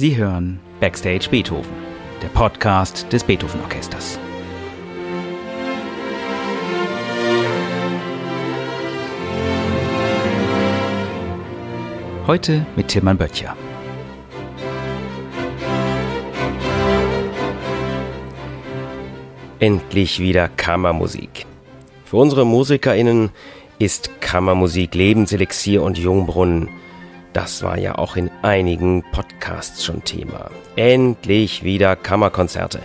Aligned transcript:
Sie 0.00 0.16
hören 0.16 0.58
Backstage 0.80 1.28
Beethoven, 1.30 1.74
der 2.22 2.28
Podcast 2.28 3.12
des 3.12 3.22
Beethoven 3.22 3.60
Orchesters. 3.60 4.18
Heute 12.26 12.64
mit 12.76 12.88
Tilman 12.88 13.18
Böttcher. 13.18 13.54
Endlich 19.58 20.18
wieder 20.18 20.48
Kammermusik. 20.48 21.44
Für 22.06 22.16
unsere 22.16 22.46
MusikerInnen 22.46 23.28
ist 23.78 24.22
Kammermusik 24.22 24.94
Lebenselixier 24.94 25.82
und 25.82 25.98
Jungbrunnen. 25.98 26.70
Das 27.34 27.62
war 27.62 27.76
ja 27.76 27.96
auch 27.96 28.16
in 28.16 28.29
einigen 28.42 29.02
Podcasts 29.12 29.84
schon 29.84 30.04
Thema. 30.04 30.50
Endlich 30.76 31.62
wieder 31.62 31.96
Kammerkonzerte. 31.96 32.80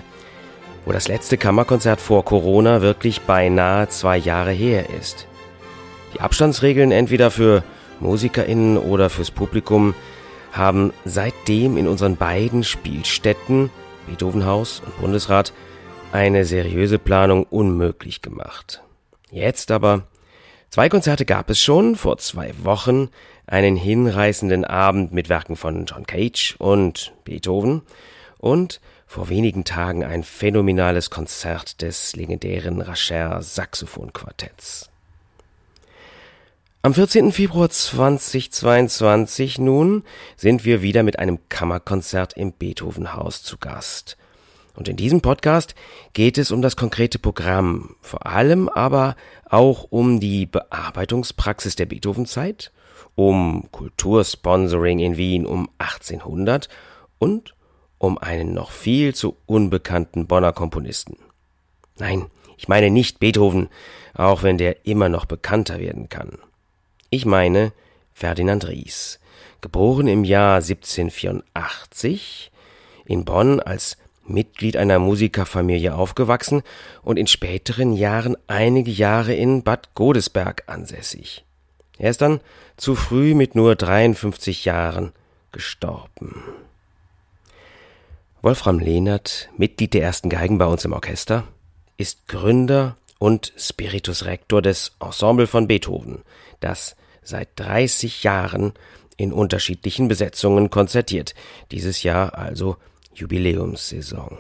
Wo 0.85 0.91
das 0.91 1.07
letzte 1.07 1.37
Kammerkonzert 1.37 1.99
vor 1.99 2.25
Corona 2.25 2.81
wirklich 2.81 3.21
beinahe 3.21 3.87
zwei 3.89 4.17
Jahre 4.17 4.51
her 4.51 4.85
ist. 4.99 5.27
Die 6.13 6.21
Abstandsregeln 6.21 6.91
entweder 6.91 7.31
für 7.31 7.63
MusikerInnen 7.99 8.77
oder 8.77 9.09
fürs 9.09 9.31
Publikum 9.31 9.95
haben 10.51 10.93
seitdem 11.03 11.77
in 11.77 11.87
unseren 11.87 12.15
beiden 12.17 12.63
Spielstätten, 12.63 13.69
Beethovenhaus 14.07 14.81
und 14.85 14.99
Bundesrat, 15.01 15.53
eine 16.11 16.45
seriöse 16.45 16.99
Planung 16.99 17.43
unmöglich 17.43 18.21
gemacht. 18.21 18.81
Jetzt 19.31 19.71
aber 19.71 20.03
Zwei 20.69 20.89
Konzerte 20.89 21.25
gab 21.25 21.49
es 21.49 21.59
schon 21.59 21.95
vor 21.95 22.17
zwei 22.17 22.53
Wochen, 22.63 23.09
einen 23.47 23.75
hinreißenden 23.75 24.65
Abend 24.65 25.13
mit 25.13 25.29
Werken 25.29 25.55
von 25.55 25.85
John 25.85 26.05
Cage 26.05 26.55
und 26.57 27.13
Beethoven 27.23 27.81
und 28.39 28.81
vor 29.07 29.29
wenigen 29.29 29.63
Tagen 29.63 30.03
ein 30.03 30.23
phänomenales 30.23 31.09
Konzert 31.09 31.81
des 31.81 32.15
legendären 32.15 32.81
Racher 32.81 33.41
Saxophonquartetts. 33.41 34.89
Am 36.81 36.93
14. 36.93 37.31
Februar 37.31 37.69
2022 37.69 39.57
nun 39.57 40.03
sind 40.35 40.65
wir 40.65 40.81
wieder 40.83 41.01
mit 41.01 41.17
einem 41.17 41.39
Kammerkonzert 41.49 42.33
im 42.33 42.51
Beethovenhaus 42.51 43.41
zu 43.41 43.57
Gast. 43.57 44.17
Und 44.75 44.87
in 44.87 44.97
diesem 44.97 45.21
Podcast 45.21 45.75
geht 46.13 46.37
es 46.37 46.51
um 46.51 46.61
das 46.61 46.75
konkrete 46.75 47.17
Programm, 47.17 47.95
vor 48.01 48.25
allem 48.25 48.67
aber 48.67 49.15
auch 49.49 49.85
um 49.89 50.19
die 50.19 50.45
Bearbeitungspraxis 50.45 51.75
der 51.75 51.85
Beethovenzeit, 51.85 52.71
um 53.15 53.69
Kultursponsoring 53.71 54.99
in 54.99 55.17
Wien 55.17 55.45
um 55.45 55.69
1800 55.77 56.67
und 57.19 57.55
um 57.97 58.17
einen 58.17 58.53
noch 58.53 58.71
viel 58.71 59.15
zu 59.15 59.37
unbekannten 59.45 60.27
Bonner 60.27 60.51
Komponisten. 60.51 61.17
Nein, 61.97 62.25
ich 62.57 62.67
meine 62.67 62.89
nicht 62.89 63.19
Beethoven, 63.19 63.69
auch 64.13 64.43
wenn 64.43 64.57
der 64.57 64.85
immer 64.85 65.07
noch 65.07 65.25
bekannter 65.25 65.79
werden 65.79 66.09
kann. 66.09 66.37
Ich 67.09 67.25
meine 67.25 67.71
Ferdinand 68.13 68.67
Ries, 68.67 69.19
geboren 69.61 70.07
im 70.07 70.23
Jahr 70.25 70.55
1784 70.57 72.51
in 73.05 73.23
Bonn 73.23 73.59
als 73.59 73.97
Mitglied 74.27 74.77
einer 74.77 74.99
Musikerfamilie 74.99 75.93
aufgewachsen 75.95 76.63
und 77.03 77.17
in 77.17 77.27
späteren 77.27 77.93
Jahren 77.93 78.35
einige 78.47 78.91
Jahre 78.91 79.33
in 79.33 79.63
Bad 79.63 79.93
Godesberg 79.95 80.63
ansässig. 80.67 81.45
Er 81.97 82.09
ist 82.09 82.21
dann 82.21 82.41
zu 82.77 82.95
früh 82.95 83.35
mit 83.35 83.55
nur 83.55 83.75
53 83.75 84.65
Jahren 84.65 85.13
gestorben. 85.51 86.43
Wolfram 88.41 88.79
Lehnert, 88.79 89.49
Mitglied 89.57 89.93
der 89.93 90.03
ersten 90.03 90.29
Geigen 90.29 90.57
bei 90.57 90.65
uns 90.65 90.85
im 90.85 90.93
Orchester, 90.93 91.45
ist 91.97 92.27
Gründer 92.27 92.97
und 93.17 93.53
Spiritus 93.57 94.25
Rector 94.25 94.61
des 94.61 94.91
Ensemble 94.99 95.47
von 95.47 95.67
Beethoven, 95.67 96.23
das 96.59 96.95
seit 97.23 97.49
30 97.55 98.23
Jahren 98.23 98.73
in 99.17 99.31
unterschiedlichen 99.31 100.07
Besetzungen 100.07 100.69
konzertiert, 100.69 101.33
dieses 101.71 102.03
Jahr 102.03 102.37
also 102.37 102.77
Jubiläumssaison. 103.15 104.37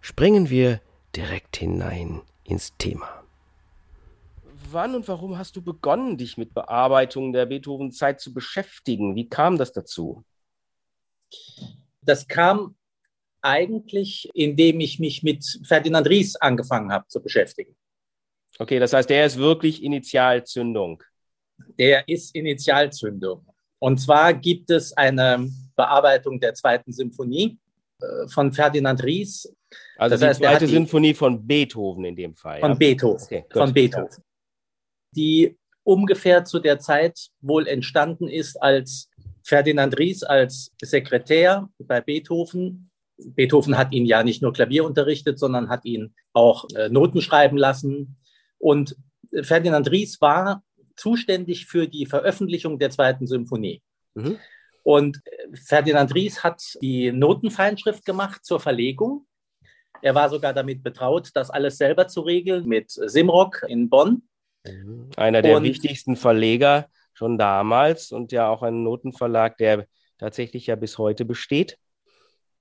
Springen 0.00 0.48
wir 0.48 0.80
direkt 1.14 1.58
hinein 1.58 2.22
ins 2.44 2.72
Thema. 2.78 3.22
Wann 4.70 4.94
und 4.94 5.06
warum 5.08 5.36
hast 5.36 5.56
du 5.56 5.62
begonnen, 5.62 6.16
dich 6.16 6.38
mit 6.38 6.54
Bearbeitungen 6.54 7.34
der 7.34 7.44
Beethoven-Zeit 7.44 8.18
zu 8.20 8.32
beschäftigen? 8.32 9.14
Wie 9.14 9.28
kam 9.28 9.58
das 9.58 9.72
dazu? 9.72 10.24
Das 12.02 12.26
kam 12.26 12.76
eigentlich, 13.40 14.28
indem 14.34 14.80
ich 14.80 14.98
mich 14.98 15.22
mit 15.22 15.44
Ferdinand 15.64 16.08
Ries 16.08 16.36
angefangen 16.36 16.92
habe 16.92 17.06
zu 17.08 17.22
beschäftigen. 17.22 17.76
Okay, 18.58 18.78
das 18.78 18.92
heißt, 18.92 19.10
der 19.10 19.26
ist 19.26 19.38
wirklich 19.38 19.82
Initialzündung. 19.82 21.02
Der 21.78 22.08
ist 22.08 22.34
Initialzündung. 22.34 23.46
Und 23.78 23.98
zwar 23.98 24.32
gibt 24.34 24.70
es 24.70 24.96
eine 24.96 25.48
Bearbeitung 25.74 26.38
der 26.38 26.54
zweiten 26.54 26.92
Symphonie 26.92 27.58
äh, 28.00 28.28
von 28.28 28.52
Ferdinand 28.52 29.02
Ries. 29.02 29.52
Also 29.96 30.14
das 30.14 30.20
die 30.20 30.26
heißt, 30.26 30.40
zweite 30.40 30.68
Symphonie 30.68 31.14
von 31.14 31.44
Beethoven 31.44 32.04
in 32.04 32.14
dem 32.14 32.34
Fall. 32.36 32.60
Von 32.60 32.72
ja? 32.72 32.76
Beethoven. 32.76 33.24
Okay, 33.24 33.44
von 33.50 33.72
Beethoven. 33.72 34.22
Die 35.16 35.56
ungefähr 35.82 36.44
zu 36.44 36.60
der 36.60 36.78
Zeit 36.78 37.30
wohl 37.40 37.66
entstanden 37.66 38.28
ist, 38.28 38.56
als 38.62 39.08
Ferdinand 39.44 39.98
Ries 39.98 40.22
als 40.22 40.72
Sekretär 40.82 41.68
bei 41.78 42.00
Beethoven. 42.00 42.90
Beethoven 43.18 43.78
hat 43.78 43.92
ihn 43.92 44.06
ja 44.06 44.22
nicht 44.22 44.42
nur 44.42 44.52
Klavier 44.52 44.84
unterrichtet, 44.84 45.38
sondern 45.38 45.68
hat 45.68 45.84
ihn 45.84 46.14
auch 46.32 46.66
äh, 46.74 46.88
Noten 46.88 47.20
schreiben 47.20 47.56
lassen. 47.56 48.16
Und 48.58 48.96
Ferdinand 49.42 49.90
Ries 49.90 50.20
war 50.20 50.62
zuständig 50.96 51.66
für 51.66 51.86
die 51.86 52.06
Veröffentlichung 52.06 52.78
der 52.78 52.90
zweiten 52.90 53.26
Symphonie. 53.26 53.82
Mhm. 54.14 54.38
Und 54.82 55.20
Ferdinand 55.54 56.14
Ries 56.14 56.42
hat 56.42 56.62
die 56.82 57.12
Notenfeinschrift 57.12 58.04
gemacht 58.04 58.44
zur 58.44 58.60
Verlegung. 58.60 59.26
Er 60.00 60.14
war 60.14 60.28
sogar 60.28 60.52
damit 60.52 60.82
betraut, 60.82 61.30
das 61.34 61.50
alles 61.50 61.78
selber 61.78 62.08
zu 62.08 62.22
regeln 62.22 62.66
mit 62.66 62.90
Simrock 62.90 63.64
in 63.68 63.88
Bonn. 63.88 64.22
Einer 65.16 65.42
der 65.42 65.58
und, 65.58 65.62
wichtigsten 65.62 66.16
Verleger 66.16 66.88
schon 67.14 67.38
damals 67.38 68.12
und 68.12 68.32
ja 68.32 68.48
auch 68.48 68.62
ein 68.62 68.82
Notenverlag, 68.82 69.56
der 69.58 69.86
tatsächlich 70.18 70.66
ja 70.66 70.76
bis 70.76 70.98
heute 70.98 71.24
besteht. 71.24 71.78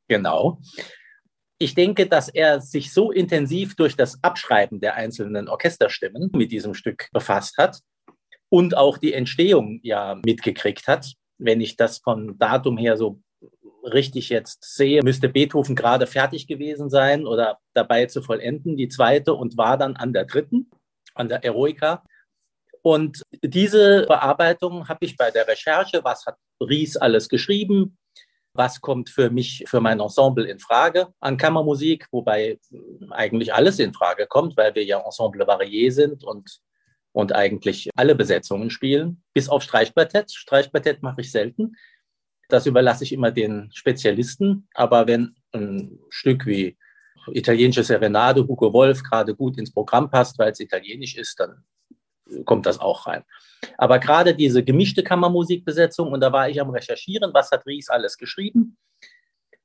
Genau. 0.08 0.60
Ich 1.58 1.76
denke, 1.76 2.08
dass 2.08 2.28
er 2.28 2.60
sich 2.60 2.92
so 2.92 3.12
intensiv 3.12 3.76
durch 3.76 3.96
das 3.96 4.24
Abschreiben 4.24 4.82
der 4.82 4.96
einzelnen 4.96 5.48
Orchesterstimmen 5.48 6.32
mit 6.34 6.52
diesem 6.52 6.74
Stück 6.74 7.08
befasst 7.14 7.58
hat 7.58 7.80
und 8.50 8.76
auch 8.76 8.98
die 8.98 9.14
Entstehung 9.14 9.80
ja 9.84 10.20
mitgekriegt 10.26 10.88
hat. 10.88 11.14
Wenn 11.38 11.62
ich 11.62 11.78
das 11.78 12.00
von 12.00 12.38
Datum 12.38 12.78
her 12.78 12.98
so 12.98 13.22
richtig 13.84 14.30
jetzt 14.30 14.76
sehe, 14.76 15.04
müsste 15.04 15.30
Beethoven 15.30 15.76
gerade 15.76 16.08
fertig 16.08 16.48
gewesen 16.48 16.90
sein 16.90 17.26
oder 17.26 17.60
dabei 17.74 18.06
zu 18.08 18.22
vollenden, 18.22 18.78
die 18.78 18.90
zweite, 18.90 19.34
und 19.34 19.58
war 19.58 19.78
dann 19.78 19.96
an 19.96 20.14
der 20.14 20.26
dritten, 20.26 20.70
an 21.14 21.30
der 21.30 21.44
Eroica. 21.44 22.04
Und 22.82 23.22
diese 23.44 24.06
Bearbeitung 24.08 24.88
habe 24.88 25.06
ich 25.06 25.16
bei 25.16 25.30
der 25.32 25.48
Recherche, 25.48 26.04
was 26.04 26.26
hat 26.26 26.38
Ries 26.60 26.98
alles 26.98 27.30
geschrieben, 27.30 27.98
was 28.54 28.82
kommt 28.82 29.10
für 29.10 29.30
mich, 29.30 29.64
für 29.68 29.80
mein 29.80 30.00
Ensemble 30.00 30.46
in 30.46 30.60
Frage 30.60 31.08
an 31.20 31.38
Kammermusik, 31.38 32.08
wobei 32.12 32.60
eigentlich 33.12 33.54
alles 33.54 33.80
in 33.80 33.94
Frage 33.94 34.26
kommt, 34.28 34.58
weil 34.58 34.76
wir 34.76 34.84
ja 34.84 35.00
Ensemble 35.00 35.46
Varié 35.46 35.92
sind 35.92 36.24
und, 36.24 36.60
und 37.14 37.34
eigentlich 37.34 37.90
alle 37.96 38.16
Besetzungen 38.16 38.70
spielen, 38.70 39.24
bis 39.34 39.48
auf 39.48 39.64
Streichquartett. 39.64 40.32
Streichquartett 40.32 41.02
mache 41.02 41.22
ich 41.22 41.32
selten. 41.32 41.76
Das 42.50 42.66
überlasse 42.66 43.06
ich 43.06 43.14
immer 43.14 43.32
den 43.32 43.70
Spezialisten. 43.74 44.68
Aber 44.74 45.08
wenn 45.08 45.36
ein 45.54 46.00
Stück 46.10 46.46
wie 46.46 46.78
italienische 47.32 47.84
Serenade, 47.84 48.46
Hugo 48.46 48.74
Wolf 48.74 49.04
gerade 49.04 49.36
gut 49.36 49.58
ins 49.58 49.72
Programm 49.72 50.10
passt, 50.10 50.38
weil 50.40 50.52
es 50.52 50.60
italienisch 50.60 51.16
ist, 51.16 51.40
dann 51.40 51.64
kommt 52.46 52.66
das 52.66 52.80
auch 52.80 53.08
rein. 53.08 53.24
Aber 53.78 54.00
gerade 54.00 54.36
diese 54.36 54.64
gemischte 54.64 55.04
Kammermusikbesetzung, 55.04 56.12
und 56.12 56.22
da 56.22 56.32
war 56.32 56.50
ich 56.50 56.60
am 56.60 56.70
Recherchieren, 56.70 57.34
was 57.34 57.52
hat 57.52 57.66
Ries 57.66 57.90
alles 57.90 58.18
geschrieben? 58.18 58.78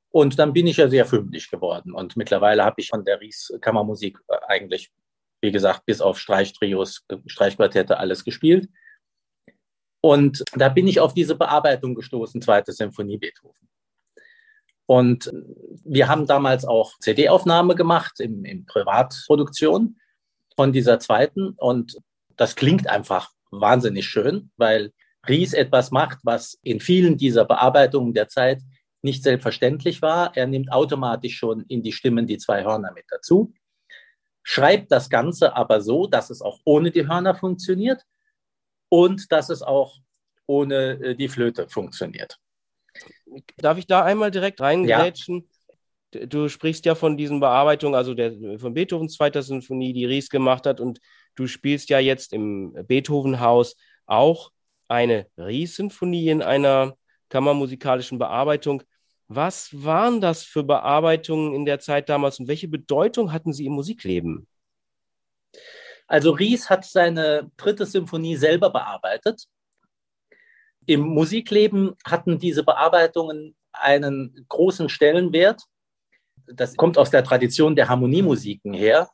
Und 0.09 0.39
dann 0.39 0.53
bin 0.53 0.67
ich 0.67 0.77
ja 0.77 0.89
sehr 0.89 1.05
fündig 1.05 1.49
geworden. 1.49 1.93
Und 1.93 2.15
mittlerweile 2.15 2.63
habe 2.63 2.81
ich 2.81 2.89
von 2.89 3.03
der 3.03 3.19
Ries 3.19 3.53
Kammermusik 3.61 4.19
äh, 4.27 4.37
eigentlich, 4.47 4.91
wie 5.41 5.51
gesagt, 5.51 5.85
bis 5.85 6.01
auf 6.01 6.19
Streichtrios, 6.19 7.05
Streichquartette 7.25 7.97
alles 7.97 8.23
gespielt. 8.23 8.69
Und 10.01 10.43
da 10.55 10.69
bin 10.69 10.87
ich 10.87 10.99
auf 10.99 11.13
diese 11.13 11.35
Bearbeitung 11.35 11.95
gestoßen, 11.95 12.41
zweite 12.41 12.71
Symphonie 12.71 13.17
Beethoven. 13.17 13.67
Und 14.85 15.31
wir 15.83 16.07
haben 16.07 16.25
damals 16.27 16.63
auch 16.63 16.97
CD-Aufnahme 16.99 17.75
gemacht 17.75 18.19
in, 18.19 18.45
in 18.45 18.65
Privatproduktion 18.65 19.99
von 20.55 20.71
dieser 20.71 20.99
zweiten. 20.99 21.49
Und 21.57 21.97
das 22.37 22.55
klingt 22.55 22.87
einfach 22.87 23.31
wahnsinnig 23.51 24.05
schön, 24.07 24.51
weil 24.57 24.91
Ries 25.27 25.53
etwas 25.53 25.91
macht, 25.91 26.19
was 26.23 26.57
in 26.61 26.79
vielen 26.79 27.17
dieser 27.17 27.45
Bearbeitungen 27.45 28.13
der 28.13 28.29
Zeit 28.29 28.61
nicht 29.01 29.23
selbstverständlich 29.23 30.01
war. 30.01 30.35
Er 30.35 30.47
nimmt 30.47 30.71
automatisch 30.71 31.37
schon 31.37 31.65
in 31.67 31.83
die 31.83 31.91
Stimmen 31.91 32.27
die 32.27 32.37
zwei 32.37 32.63
Hörner 32.63 32.91
mit 32.93 33.05
dazu, 33.09 33.53
schreibt 34.43 34.91
das 34.91 35.09
Ganze 35.09 35.55
aber 35.55 35.81
so, 35.81 36.07
dass 36.07 36.29
es 36.29 36.41
auch 36.41 36.59
ohne 36.63 36.91
die 36.91 37.07
Hörner 37.07 37.35
funktioniert 37.35 38.03
und 38.89 39.31
dass 39.31 39.49
es 39.49 39.61
auch 39.61 39.97
ohne 40.45 40.91
äh, 41.03 41.15
die 41.15 41.27
Flöte 41.27 41.67
funktioniert. 41.67 42.37
Darf 43.57 43.77
ich 43.77 43.87
da 43.87 44.03
einmal 44.03 44.31
direkt 44.31 44.61
reingrätschen? 44.61 45.49
Ja. 46.13 46.25
Du 46.25 46.47
sprichst 46.47 46.85
ja 46.85 46.95
von 46.95 47.17
diesen 47.17 47.41
Bearbeitungen, 47.41 47.93
also 47.93 48.13
der, 48.13 48.31
von 48.57 48.73
Beethovens 48.73 49.15
zweiter 49.15 49.43
Sinfonie, 49.43 49.91
die 49.91 50.05
Ries 50.05 50.29
gemacht 50.29 50.65
hat, 50.65 50.79
und 50.79 50.99
du 51.37 51.47
spielst 51.47 51.89
ja 51.89 51.99
jetzt 51.99 52.33
im 52.33 52.73
Beethovenhaus 52.87 53.77
auch 54.05 54.51
eine 54.87 55.27
Ries-Sinfonie 55.37 56.29
in 56.29 56.41
einer 56.41 56.97
kammermusikalischen 57.29 58.19
Bearbeitung. 58.19 58.83
Was 59.27 59.69
waren 59.83 60.21
das 60.21 60.43
für 60.43 60.63
Bearbeitungen 60.63 61.53
in 61.53 61.65
der 61.65 61.79
Zeit 61.79 62.09
damals 62.09 62.39
und 62.39 62.47
welche 62.47 62.67
Bedeutung 62.67 63.31
hatten 63.31 63.53
sie 63.53 63.65
im 63.65 63.73
Musikleben? 63.73 64.47
Also 66.07 66.31
Ries 66.31 66.69
hat 66.69 66.85
seine 66.85 67.51
dritte 67.57 67.85
Symphonie 67.85 68.37
selber 68.37 68.69
bearbeitet. 68.69 69.45
Im 70.85 71.01
Musikleben 71.01 71.95
hatten 72.05 72.39
diese 72.39 72.63
Bearbeitungen 72.63 73.55
einen 73.73 74.45
großen 74.47 74.87
Stellenwert. 74.87 75.61
Das 76.45 76.77
kommt 76.77 76.97
aus 76.97 77.11
der 77.11 77.25
Tradition 77.25 77.75
der 77.75 77.89
Harmoniemusiken 77.89 78.73
her. 78.73 79.09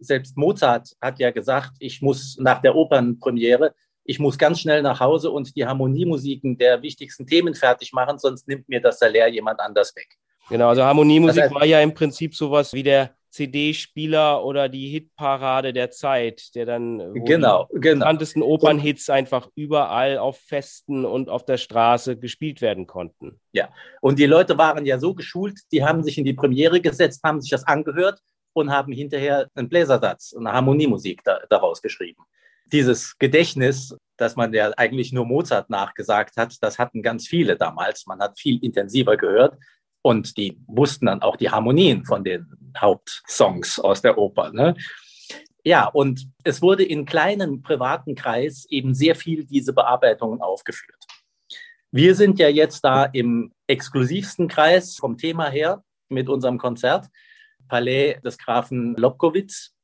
Selbst 0.00 0.36
Mozart 0.36 0.96
hat 1.00 1.18
ja 1.18 1.30
gesagt, 1.30 1.72
ich 1.78 2.02
muss 2.02 2.36
nach 2.40 2.60
der 2.60 2.74
Opernpremiere 2.74 3.74
ich 4.10 4.18
muss 4.18 4.38
ganz 4.38 4.60
schnell 4.60 4.82
nach 4.82 4.98
Hause 4.98 5.30
und 5.30 5.54
die 5.54 5.64
Harmoniemusiken 5.64 6.58
der 6.58 6.82
wichtigsten 6.82 7.26
Themen 7.26 7.54
fertig 7.54 7.92
machen, 7.92 8.18
sonst 8.18 8.48
nimmt 8.48 8.68
mir 8.68 8.80
das 8.80 8.98
Salär 8.98 9.28
jemand 9.28 9.60
anders 9.60 9.94
weg. 9.94 10.08
Genau, 10.48 10.68
also 10.68 10.82
Harmoniemusik 10.82 11.36
das 11.36 11.44
heißt, 11.44 11.54
war 11.54 11.64
ja 11.64 11.80
im 11.80 11.94
Prinzip 11.94 12.34
sowas 12.34 12.72
wie 12.72 12.82
der 12.82 13.14
CD-Spieler 13.28 14.44
oder 14.44 14.68
die 14.68 14.88
Hitparade 14.88 15.72
der 15.72 15.92
Zeit, 15.92 16.52
der 16.56 16.66
dann 16.66 16.98
genau, 17.14 17.68
die 17.72 17.80
genau. 17.80 17.98
bekanntesten 18.00 18.42
Opernhits 18.42 19.08
einfach 19.08 19.48
überall 19.54 20.18
auf 20.18 20.38
Festen 20.38 21.04
und 21.04 21.28
auf 21.28 21.44
der 21.44 21.56
Straße 21.56 22.18
gespielt 22.18 22.60
werden 22.60 22.88
konnten. 22.88 23.38
Ja, 23.52 23.68
und 24.00 24.18
die 24.18 24.26
Leute 24.26 24.58
waren 24.58 24.84
ja 24.84 24.98
so 24.98 25.14
geschult, 25.14 25.60
die 25.70 25.84
haben 25.84 26.02
sich 26.02 26.18
in 26.18 26.24
die 26.24 26.34
Premiere 26.34 26.80
gesetzt, 26.80 27.22
haben 27.22 27.40
sich 27.40 27.50
das 27.50 27.64
angehört 27.64 28.20
und 28.52 28.70
haben 28.70 28.92
hinterher 28.92 29.48
einen 29.54 29.68
Bläsersatz, 29.68 30.34
eine 30.36 30.52
Harmoniemusik 30.52 31.22
da, 31.24 31.40
daraus 31.48 31.80
geschrieben 31.82 32.22
dieses 32.72 33.18
Gedächtnis, 33.18 33.96
das 34.16 34.36
man 34.36 34.52
ja 34.52 34.70
eigentlich 34.76 35.12
nur 35.12 35.26
Mozart 35.26 35.70
nachgesagt 35.70 36.36
hat, 36.36 36.56
das 36.62 36.78
hatten 36.78 37.02
ganz 37.02 37.26
viele 37.26 37.56
damals. 37.56 38.06
Man 38.06 38.20
hat 38.20 38.38
viel 38.38 38.62
intensiver 38.62 39.16
gehört 39.16 39.56
und 40.02 40.36
die 40.36 40.60
wussten 40.66 41.06
dann 41.06 41.22
auch 41.22 41.36
die 41.36 41.50
Harmonien 41.50 42.04
von 42.04 42.24
den 42.24 42.46
Hauptsongs 42.76 43.78
aus 43.78 44.02
der 44.02 44.18
Oper. 44.18 44.52
Ne? 44.52 44.74
Ja, 45.64 45.86
und 45.86 46.28
es 46.44 46.62
wurde 46.62 46.84
in 46.84 47.04
kleinem 47.04 47.62
privaten 47.62 48.14
Kreis 48.14 48.66
eben 48.68 48.94
sehr 48.94 49.14
viel 49.14 49.44
diese 49.44 49.72
Bearbeitungen 49.72 50.40
aufgeführt. 50.40 51.04
Wir 51.92 52.14
sind 52.14 52.38
ja 52.38 52.48
jetzt 52.48 52.82
da 52.82 53.04
im 53.04 53.52
exklusivsten 53.66 54.48
Kreis 54.48 54.96
vom 54.96 55.18
Thema 55.18 55.50
her 55.50 55.82
mit 56.08 56.28
unserem 56.28 56.56
Konzert, 56.56 57.08
Palais 57.70 58.20
des 58.22 58.36
Grafen 58.36 58.94
Lobkowitz 58.96 59.74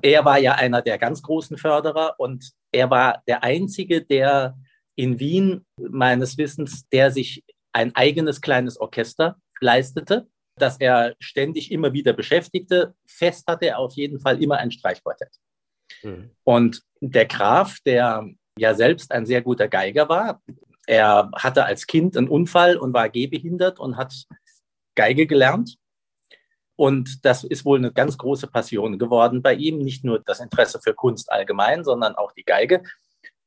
er 0.00 0.24
war 0.24 0.38
ja 0.38 0.54
einer 0.54 0.80
der 0.80 0.96
ganz 0.96 1.22
großen 1.22 1.58
Förderer 1.58 2.14
und 2.18 2.52
er 2.70 2.88
war 2.88 3.22
der 3.26 3.42
Einzige, 3.42 4.02
der 4.02 4.56
in 4.94 5.18
Wien 5.18 5.66
meines 5.76 6.38
Wissens, 6.38 6.88
der 6.88 7.10
sich 7.10 7.44
ein 7.72 7.94
eigenes 7.94 8.40
kleines 8.40 8.80
Orchester 8.80 9.36
leistete, 9.60 10.28
das 10.56 10.78
er 10.78 11.14
ständig 11.18 11.70
immer 11.70 11.92
wieder 11.92 12.12
beschäftigte. 12.12 12.94
Fest 13.06 13.46
hatte 13.46 13.66
er 13.66 13.78
auf 13.78 13.94
jeden 13.94 14.20
Fall 14.20 14.42
immer 14.42 14.58
ein 14.58 14.70
Streichquartett. 14.70 15.30
Mhm. 16.02 16.30
Und 16.44 16.82
der 17.00 17.26
Graf, 17.26 17.78
der 17.84 18.26
ja 18.58 18.74
selbst 18.74 19.12
ein 19.12 19.26
sehr 19.26 19.42
guter 19.42 19.68
Geiger 19.68 20.08
war, 20.08 20.42
er 20.86 21.30
hatte 21.34 21.64
als 21.64 21.86
Kind 21.86 22.16
einen 22.16 22.28
Unfall 22.28 22.76
und 22.76 22.92
war 22.92 23.08
gehbehindert 23.08 23.78
und 23.78 23.96
hat 23.96 24.14
Geige 24.94 25.26
gelernt 25.26 25.78
und 26.82 27.24
das 27.24 27.44
ist 27.44 27.64
wohl 27.64 27.78
eine 27.78 27.92
ganz 27.92 28.18
große 28.18 28.48
Passion 28.48 28.98
geworden 28.98 29.40
bei 29.40 29.54
ihm. 29.54 29.78
Nicht 29.78 30.02
nur 30.02 30.18
das 30.18 30.40
Interesse 30.40 30.80
für 30.82 30.94
Kunst 30.94 31.30
allgemein, 31.30 31.84
sondern 31.84 32.16
auch 32.16 32.32
die 32.32 32.42
Geige. 32.42 32.82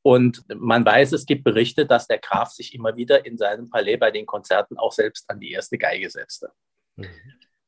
Und 0.00 0.42
man 0.48 0.86
weiß, 0.86 1.12
es 1.12 1.26
gibt 1.26 1.44
Berichte, 1.44 1.84
dass 1.84 2.06
der 2.06 2.16
Graf 2.16 2.48
sich 2.52 2.72
immer 2.72 2.96
wieder 2.96 3.26
in 3.26 3.36
seinem 3.36 3.68
Palais 3.68 3.98
bei 3.98 4.10
den 4.10 4.24
Konzerten 4.24 4.78
auch 4.78 4.92
selbst 4.92 5.28
an 5.28 5.38
die 5.38 5.50
erste 5.50 5.76
Geige 5.76 6.08
setzte. 6.08 6.50
Mhm. 6.94 7.08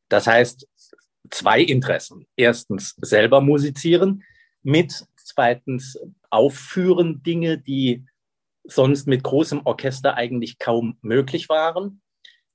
Das 0.09 0.27
heißt, 0.27 0.67
zwei 1.29 1.61
Interessen. 1.61 2.27
Erstens 2.35 2.97
selber 3.03 3.43
musizieren 3.43 4.25
mit, 4.63 5.05
zweitens 5.17 6.01
aufführen 6.31 7.23
Dinge, 7.23 7.59
die 7.59 8.07
sonst 8.65 9.07
mit 9.07 9.23
großem 9.23 9.67
Orchester 9.67 10.15
eigentlich 10.15 10.59
kaum 10.59 10.97
möglich 11.03 11.51
waren 11.51 12.01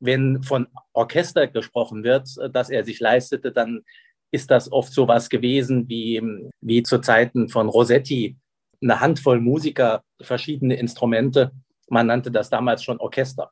wenn 0.03 0.43
von 0.43 0.67
Orchester 0.93 1.47
gesprochen 1.47 2.03
wird, 2.03 2.29
äh, 2.41 2.49
dass 2.49 2.69
er 2.69 2.83
sich 2.83 2.99
leistete, 2.99 3.51
dann 3.51 3.83
ist 4.31 4.51
das 4.51 4.71
oft 4.71 4.91
so 4.91 5.07
was 5.07 5.29
gewesen 5.29 5.87
wie, 5.87 6.21
wie 6.61 6.83
zu 6.83 6.99
Zeiten 6.99 7.49
von 7.49 7.69
Rossetti, 7.69 8.35
eine 8.81 8.99
Handvoll 8.99 9.39
Musiker, 9.39 10.03
verschiedene 10.21 10.75
Instrumente. 10.75 11.51
Man 11.87 12.07
nannte 12.07 12.31
das 12.31 12.49
damals 12.49 12.83
schon 12.83 12.99
Orchester. 12.99 13.51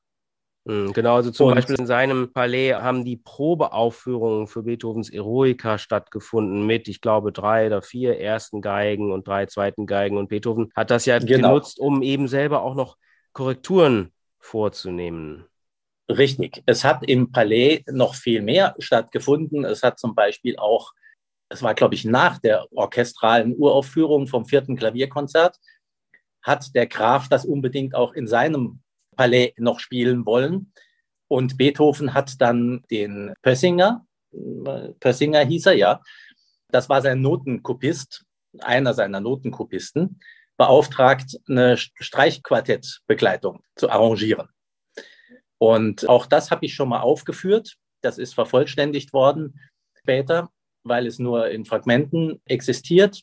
Hm, 0.67 0.93
genau, 0.93 1.15
also 1.15 1.31
zum 1.31 1.47
und, 1.47 1.55
Beispiel 1.55 1.79
in 1.79 1.87
seinem 1.87 2.33
Palais 2.33 2.73
haben 2.73 3.05
die 3.05 3.17
Probeaufführungen 3.17 4.47
für 4.47 4.63
Beethovens 4.63 5.09
Eroica 5.09 5.77
stattgefunden 5.77 6.65
mit, 6.65 6.87
ich 6.87 7.01
glaube, 7.01 7.31
drei 7.31 7.67
oder 7.67 7.81
vier 7.81 8.19
ersten 8.19 8.61
Geigen 8.61 9.11
und 9.11 9.27
drei 9.27 9.47
zweiten 9.47 9.85
Geigen. 9.85 10.17
Und 10.17 10.29
Beethoven 10.29 10.71
hat 10.75 10.91
das 10.91 11.05
ja 11.05 11.19
genau. 11.19 11.49
genutzt, 11.49 11.79
um 11.79 12.01
eben 12.03 12.27
selber 12.27 12.61
auch 12.61 12.75
noch 12.75 12.97
Korrekturen 13.33 14.11
vorzunehmen. 14.39 15.45
Richtig. 16.17 16.61
Es 16.65 16.83
hat 16.83 17.07
im 17.07 17.31
Palais 17.31 17.83
noch 17.87 18.15
viel 18.15 18.41
mehr 18.41 18.75
stattgefunden. 18.79 19.63
Es 19.63 19.81
hat 19.81 19.97
zum 19.97 20.13
Beispiel 20.13 20.57
auch, 20.57 20.91
es 21.49 21.63
war, 21.63 21.73
glaube 21.73 21.95
ich, 21.95 22.03
nach 22.03 22.37
der 22.39 22.67
orchestralen 22.73 23.55
Uraufführung 23.55 24.27
vom 24.27 24.45
vierten 24.45 24.75
Klavierkonzert, 24.75 25.57
hat 26.41 26.75
der 26.75 26.87
Graf 26.87 27.29
das 27.29 27.45
unbedingt 27.45 27.95
auch 27.95 28.13
in 28.13 28.27
seinem 28.27 28.81
Palais 29.15 29.53
noch 29.57 29.79
spielen 29.79 30.25
wollen. 30.25 30.73
Und 31.29 31.57
Beethoven 31.57 32.13
hat 32.13 32.41
dann 32.41 32.83
den 32.91 33.33
Pössinger, 33.41 34.05
Pössinger 34.99 35.45
hieß 35.45 35.67
er 35.67 35.73
ja, 35.73 36.01
das 36.71 36.89
war 36.89 37.01
sein 37.01 37.21
Notenkopist, 37.21 38.25
einer 38.59 38.93
seiner 38.93 39.21
Notenkopisten, 39.21 40.19
beauftragt, 40.57 41.39
eine 41.47 41.77
Streichquartettbegleitung 41.77 43.63
zu 43.75 43.89
arrangieren. 43.89 44.49
Und 45.61 46.09
auch 46.09 46.25
das 46.25 46.49
habe 46.49 46.65
ich 46.65 46.73
schon 46.73 46.89
mal 46.89 47.01
aufgeführt. 47.01 47.77
Das 48.01 48.17
ist 48.17 48.33
vervollständigt 48.33 49.13
worden 49.13 49.59
später, 49.93 50.49
weil 50.83 51.05
es 51.05 51.19
nur 51.19 51.51
in 51.51 51.65
Fragmenten 51.65 52.41
existiert. 52.45 53.21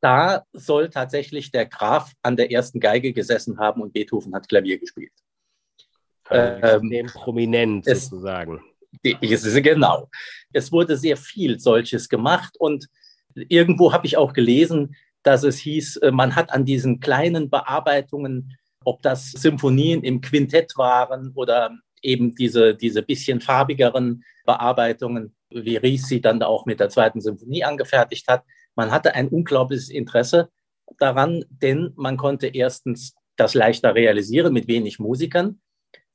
Da 0.00 0.46
soll 0.54 0.88
tatsächlich 0.88 1.50
der 1.50 1.66
Graf 1.66 2.14
an 2.22 2.36
der 2.36 2.50
ersten 2.50 2.80
Geige 2.80 3.12
gesessen 3.12 3.58
haben 3.58 3.82
und 3.82 3.92
Beethoven 3.92 4.34
hat 4.34 4.48
Klavier 4.48 4.78
gespielt. 4.78 5.12
Ähm, 6.30 7.06
prominent 7.12 7.86
es, 7.86 8.06
sozusagen. 8.06 8.64
Es 9.02 9.62
genau. 9.62 10.08
Es 10.54 10.72
wurde 10.72 10.96
sehr 10.96 11.18
viel 11.18 11.60
solches 11.60 12.08
gemacht 12.08 12.56
und 12.58 12.88
irgendwo 13.34 13.92
habe 13.92 14.06
ich 14.06 14.16
auch 14.16 14.32
gelesen, 14.32 14.96
dass 15.22 15.42
es 15.42 15.58
hieß, 15.58 15.98
äh, 15.98 16.12
man 16.12 16.34
hat 16.34 16.50
an 16.50 16.64
diesen 16.64 16.98
kleinen 16.98 17.50
Bearbeitungen 17.50 18.56
ob 18.88 19.02
das 19.02 19.32
Symphonien 19.32 20.02
im 20.02 20.22
Quintett 20.22 20.78
waren 20.78 21.32
oder 21.34 21.76
eben 22.02 22.34
diese, 22.34 22.74
diese 22.74 23.02
bisschen 23.02 23.42
farbigeren 23.42 24.24
Bearbeitungen, 24.46 25.36
wie 25.50 25.76
Ries 25.76 26.08
sie 26.08 26.22
dann 26.22 26.42
auch 26.42 26.64
mit 26.64 26.80
der 26.80 26.88
zweiten 26.88 27.20
Symphonie 27.20 27.64
angefertigt 27.64 28.26
hat. 28.28 28.44
Man 28.76 28.90
hatte 28.90 29.14
ein 29.14 29.28
unglaubliches 29.28 29.90
Interesse 29.90 30.48
daran, 30.98 31.44
denn 31.50 31.92
man 31.96 32.16
konnte 32.16 32.46
erstens 32.46 33.14
das 33.36 33.52
leichter 33.52 33.94
realisieren 33.94 34.54
mit 34.54 34.68
wenig 34.68 34.98
Musikern. 34.98 35.60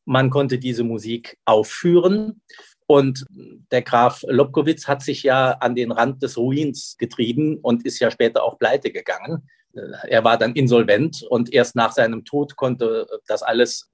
Man 0.06 0.32
konnte 0.32 0.58
diese 0.58 0.84
Musik 0.84 1.38
aufführen. 1.46 2.42
Und 2.88 3.24
der 3.72 3.84
Graf 3.84 4.24
Lobkowitz 4.28 4.88
hat 4.88 5.04
sich 5.04 5.22
ja 5.22 5.52
an 5.52 5.76
den 5.76 5.92
Rand 5.92 6.24
des 6.24 6.38
Ruins 6.38 6.96
getrieben 6.98 7.60
und 7.62 7.86
ist 7.86 8.00
ja 8.00 8.10
später 8.10 8.44
auch 8.44 8.58
pleite 8.58 8.92
gegangen. 8.92 9.48
Er 9.74 10.24
war 10.24 10.38
dann 10.38 10.54
insolvent 10.54 11.24
und 11.24 11.52
erst 11.54 11.76
nach 11.76 11.92
seinem 11.92 12.26
Tod 12.26 12.56
konnte 12.56 13.08
das 13.28 13.44
alles 13.44 13.92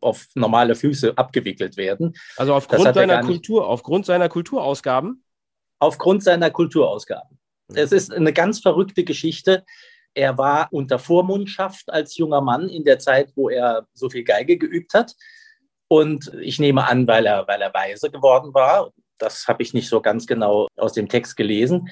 auf 0.00 0.26
normale 0.34 0.74
Füße 0.74 1.16
abgewickelt 1.16 1.76
werden. 1.76 2.14
Also 2.36 2.54
aufgrund 2.54 2.94
seiner 2.94 3.20
Kultur, 3.20 3.66
aufgrund 3.66 4.06
seiner 4.06 4.28
Kulturausgaben? 4.28 5.24
Aufgrund 5.78 6.22
seiner 6.22 6.50
Kulturausgaben. 6.50 7.38
Mhm. 7.68 7.76
Es 7.76 7.92
ist 7.92 8.12
eine 8.12 8.32
ganz 8.32 8.60
verrückte 8.60 9.04
Geschichte. 9.04 9.64
Er 10.14 10.38
war 10.38 10.68
unter 10.70 10.98
Vormundschaft 10.98 11.92
als 11.92 12.16
junger 12.16 12.40
Mann 12.40 12.68
in 12.68 12.84
der 12.84 12.98
Zeit, 12.98 13.32
wo 13.34 13.50
er 13.50 13.86
so 13.92 14.08
viel 14.08 14.24
Geige 14.24 14.56
geübt 14.56 14.94
hat. 14.94 15.14
Und 15.88 16.32
ich 16.40 16.58
nehme 16.58 16.86
an, 16.86 17.06
weil 17.06 17.26
er, 17.26 17.46
weil 17.46 17.60
er 17.60 17.74
weise 17.74 18.10
geworden 18.10 18.54
war. 18.54 18.92
Das 19.18 19.46
habe 19.46 19.62
ich 19.62 19.74
nicht 19.74 19.88
so 19.88 20.00
ganz 20.00 20.26
genau 20.26 20.68
aus 20.76 20.92
dem 20.94 21.08
Text 21.08 21.36
gelesen. 21.36 21.90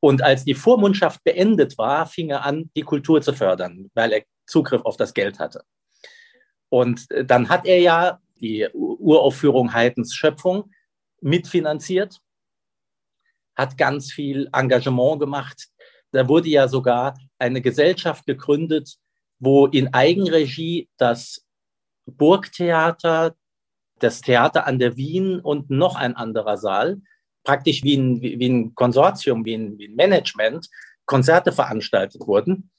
Und 0.00 0.22
als 0.22 0.44
die 0.44 0.54
Vormundschaft 0.54 1.24
beendet 1.24 1.76
war, 1.76 2.06
fing 2.06 2.30
er 2.30 2.44
an, 2.44 2.70
die 2.76 2.82
Kultur 2.82 3.20
zu 3.20 3.32
fördern, 3.32 3.90
weil 3.94 4.12
er 4.12 4.22
Zugriff 4.46 4.82
auf 4.82 4.96
das 4.96 5.12
Geld 5.12 5.38
hatte. 5.38 5.64
Und 6.68 7.10
äh, 7.10 7.24
dann 7.24 7.48
hat 7.48 7.66
er 7.66 7.80
ja 7.80 8.20
die 8.40 8.68
Uraufführung 8.72 9.72
Haydns 9.72 10.14
Schöpfung 10.14 10.70
mitfinanziert, 11.20 12.20
hat 13.56 13.76
ganz 13.76 14.12
viel 14.12 14.48
Engagement 14.52 15.18
gemacht. 15.18 15.68
Da 16.12 16.28
wurde 16.28 16.48
ja 16.48 16.68
sogar 16.68 17.18
eine 17.38 17.60
Gesellschaft 17.60 18.26
gegründet, 18.26 18.96
wo 19.40 19.66
in 19.66 19.92
Eigenregie 19.92 20.88
das 20.96 21.44
Burgtheater, 22.06 23.34
das 23.98 24.20
Theater 24.20 24.66
an 24.66 24.78
der 24.78 24.96
Wien 24.96 25.40
und 25.40 25.70
noch 25.70 25.96
ein 25.96 26.14
anderer 26.14 26.56
Saal, 26.56 27.00
praktisch 27.48 27.82
wie 27.82 27.96
ein, 27.96 28.20
wie 28.20 28.46
ein 28.46 28.74
Konsortium, 28.74 29.42
wie 29.46 29.54
ein, 29.54 29.78
wie 29.78 29.88
ein 29.88 29.94
Management, 29.94 30.68
Konzerte 31.06 31.50
veranstaltet 31.50 32.20
wurden. 32.26 32.70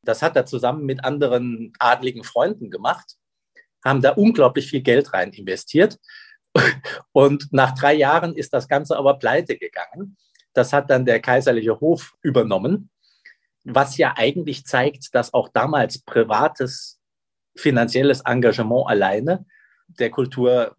Das 0.00 0.22
hat 0.22 0.34
er 0.34 0.46
zusammen 0.46 0.86
mit 0.86 1.04
anderen 1.04 1.74
adligen 1.78 2.24
Freunden 2.24 2.70
gemacht, 2.70 3.16
haben 3.84 4.00
da 4.00 4.12
unglaublich 4.12 4.70
viel 4.70 4.80
Geld 4.80 5.12
rein 5.12 5.30
investiert. 5.34 5.98
Und 7.12 7.52
nach 7.52 7.74
drei 7.74 7.92
Jahren 7.92 8.34
ist 8.34 8.54
das 8.54 8.66
Ganze 8.66 8.96
aber 8.96 9.18
pleite 9.18 9.58
gegangen. 9.58 10.16
Das 10.54 10.72
hat 10.72 10.88
dann 10.88 11.04
der 11.04 11.20
kaiserliche 11.20 11.78
Hof 11.80 12.14
übernommen, 12.22 12.88
was 13.64 13.98
ja 13.98 14.14
eigentlich 14.16 14.64
zeigt, 14.64 15.14
dass 15.14 15.34
auch 15.34 15.50
damals 15.50 15.98
privates 15.98 16.98
finanzielles 17.56 18.22
Engagement 18.22 18.88
alleine 18.88 19.44
der 19.86 20.08
Kultur 20.08 20.74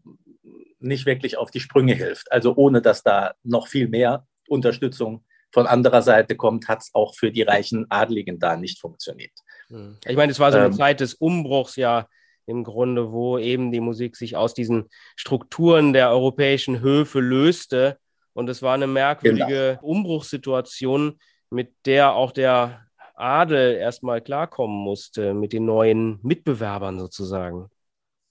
nicht 0.85 1.05
wirklich 1.05 1.37
auf 1.37 1.51
die 1.51 1.59
Sprünge 1.59 1.93
hilft. 1.93 2.31
Also 2.31 2.55
ohne 2.55 2.81
dass 2.81 3.03
da 3.03 3.33
noch 3.43 3.67
viel 3.67 3.87
mehr 3.87 4.25
Unterstützung 4.47 5.23
von 5.51 5.67
anderer 5.67 6.01
Seite 6.01 6.35
kommt, 6.35 6.67
hat 6.67 6.81
es 6.81 6.89
auch 6.93 7.15
für 7.15 7.31
die 7.31 7.41
reichen 7.41 7.85
Adligen 7.89 8.39
da 8.39 8.57
nicht 8.57 8.79
funktioniert. 8.79 9.31
Hm. 9.67 9.97
Ich 10.05 10.15
meine, 10.15 10.31
es 10.31 10.39
war 10.39 10.51
so 10.51 10.57
eine 10.57 10.67
ähm, 10.67 10.73
Zeit 10.73 10.99
des 10.99 11.13
Umbruchs 11.13 11.75
ja 11.75 12.07
im 12.45 12.63
Grunde, 12.63 13.11
wo 13.11 13.37
eben 13.37 13.71
die 13.71 13.79
Musik 13.79 14.15
sich 14.15 14.35
aus 14.35 14.53
diesen 14.53 14.89
Strukturen 15.15 15.93
der 15.93 16.11
europäischen 16.11 16.81
Höfe 16.81 17.19
löste. 17.19 17.97
Und 18.33 18.49
es 18.49 18.61
war 18.61 18.73
eine 18.73 18.87
merkwürdige 18.87 19.77
genau. 19.79 19.81
Umbruchssituation, 19.81 21.19
mit 21.49 21.73
der 21.85 22.13
auch 22.13 22.31
der 22.31 22.85
Adel 23.15 23.75
erstmal 23.75 24.21
klarkommen 24.21 24.75
musste 24.75 25.33
mit 25.33 25.53
den 25.53 25.65
neuen 25.65 26.19
Mitbewerbern 26.21 26.99
sozusagen. 26.99 27.69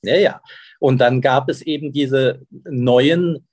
Ja, 0.04 0.16
ja. 0.16 0.40
Und 0.78 0.98
dann 0.98 1.20
gab 1.20 1.48
es 1.48 1.62
eben 1.62 1.92
diese 1.92 2.42
neuen 2.50 3.46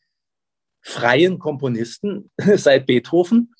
freien 0.81 1.39
Komponisten 1.39 2.31
seit 2.55 2.85
Beethoven, 2.85 3.53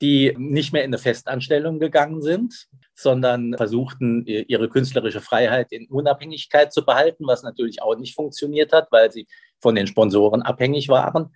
die 0.00 0.34
nicht 0.38 0.72
mehr 0.72 0.84
in 0.84 0.90
eine 0.90 0.98
Festanstellung 0.98 1.78
gegangen 1.78 2.22
sind, 2.22 2.68
sondern 2.94 3.54
versuchten, 3.56 4.24
ihre 4.26 4.68
künstlerische 4.68 5.20
Freiheit 5.20 5.72
in 5.72 5.86
Unabhängigkeit 5.88 6.72
zu 6.72 6.84
behalten, 6.84 7.26
was 7.26 7.42
natürlich 7.42 7.82
auch 7.82 7.96
nicht 7.96 8.14
funktioniert 8.14 8.72
hat, 8.72 8.88
weil 8.90 9.10
sie 9.10 9.26
von 9.60 9.74
den 9.74 9.86
Sponsoren 9.86 10.42
abhängig 10.42 10.88
waren. 10.88 11.34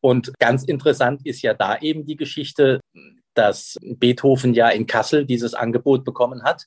Und 0.00 0.32
ganz 0.38 0.64
interessant 0.64 1.22
ist 1.24 1.42
ja 1.42 1.54
da 1.54 1.78
eben 1.78 2.06
die 2.06 2.16
Geschichte, 2.16 2.80
dass 3.34 3.76
Beethoven 3.82 4.54
ja 4.54 4.68
in 4.68 4.86
Kassel 4.86 5.26
dieses 5.26 5.54
Angebot 5.54 6.04
bekommen 6.04 6.42
hat, 6.42 6.64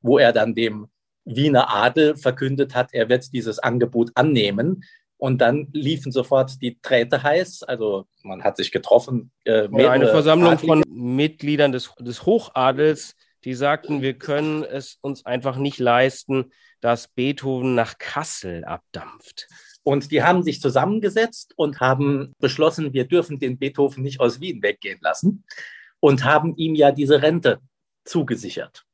wo 0.00 0.18
er 0.18 0.32
dann 0.32 0.54
dem 0.54 0.88
Wiener 1.24 1.74
Adel 1.74 2.16
verkündet 2.16 2.74
hat, 2.74 2.92
er 2.92 3.08
wird 3.08 3.32
dieses 3.32 3.58
Angebot 3.58 4.10
annehmen. 4.14 4.84
Und 5.16 5.40
dann 5.40 5.68
liefen 5.72 6.12
sofort 6.12 6.60
die 6.60 6.78
Träte 6.82 7.22
heiß. 7.22 7.62
Also 7.62 8.06
man 8.22 8.42
hat 8.44 8.56
sich 8.56 8.72
getroffen. 8.72 9.30
Äh, 9.44 9.68
eine 9.68 10.08
Versammlung 10.08 10.52
Adlige. 10.52 10.66
von 10.66 10.84
Mitgliedern 10.88 11.72
des, 11.72 11.94
des 11.98 12.26
Hochadels, 12.26 13.14
die 13.44 13.54
sagten, 13.54 14.02
wir 14.02 14.14
können 14.14 14.64
es 14.64 14.98
uns 15.00 15.24
einfach 15.24 15.56
nicht 15.56 15.78
leisten, 15.78 16.52
dass 16.80 17.08
Beethoven 17.08 17.74
nach 17.74 17.96
Kassel 17.98 18.64
abdampft. 18.64 19.48
Und 19.82 20.10
die 20.10 20.22
haben 20.22 20.42
sich 20.42 20.60
zusammengesetzt 20.60 21.52
und 21.56 21.80
haben 21.80 22.34
beschlossen, 22.38 22.92
wir 22.92 23.06
dürfen 23.06 23.38
den 23.38 23.58
Beethoven 23.58 24.02
nicht 24.02 24.20
aus 24.20 24.40
Wien 24.40 24.62
weggehen 24.62 24.98
lassen 25.02 25.44
und 26.00 26.24
haben 26.24 26.56
ihm 26.56 26.74
ja 26.74 26.90
diese 26.90 27.22
Rente 27.22 27.60
zugesichert. 28.04 28.84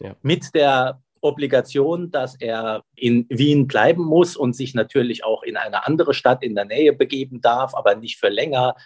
Ja. 0.00 0.16
Mit 0.22 0.54
der 0.54 1.02
Obligation, 1.24 2.10
dass 2.10 2.36
er 2.36 2.84
in 2.94 3.26
Wien 3.28 3.66
bleiben 3.66 4.04
muss 4.04 4.36
und 4.36 4.54
sich 4.54 4.74
natürlich 4.74 5.24
auch 5.24 5.42
in 5.42 5.56
eine 5.56 5.86
andere 5.86 6.14
Stadt 6.14 6.42
in 6.42 6.54
der 6.54 6.66
Nähe 6.66 6.92
begeben 6.92 7.40
darf, 7.40 7.74
aber 7.74 7.94
nicht 7.94 8.18
für 8.18 8.28
länger. 8.28 8.76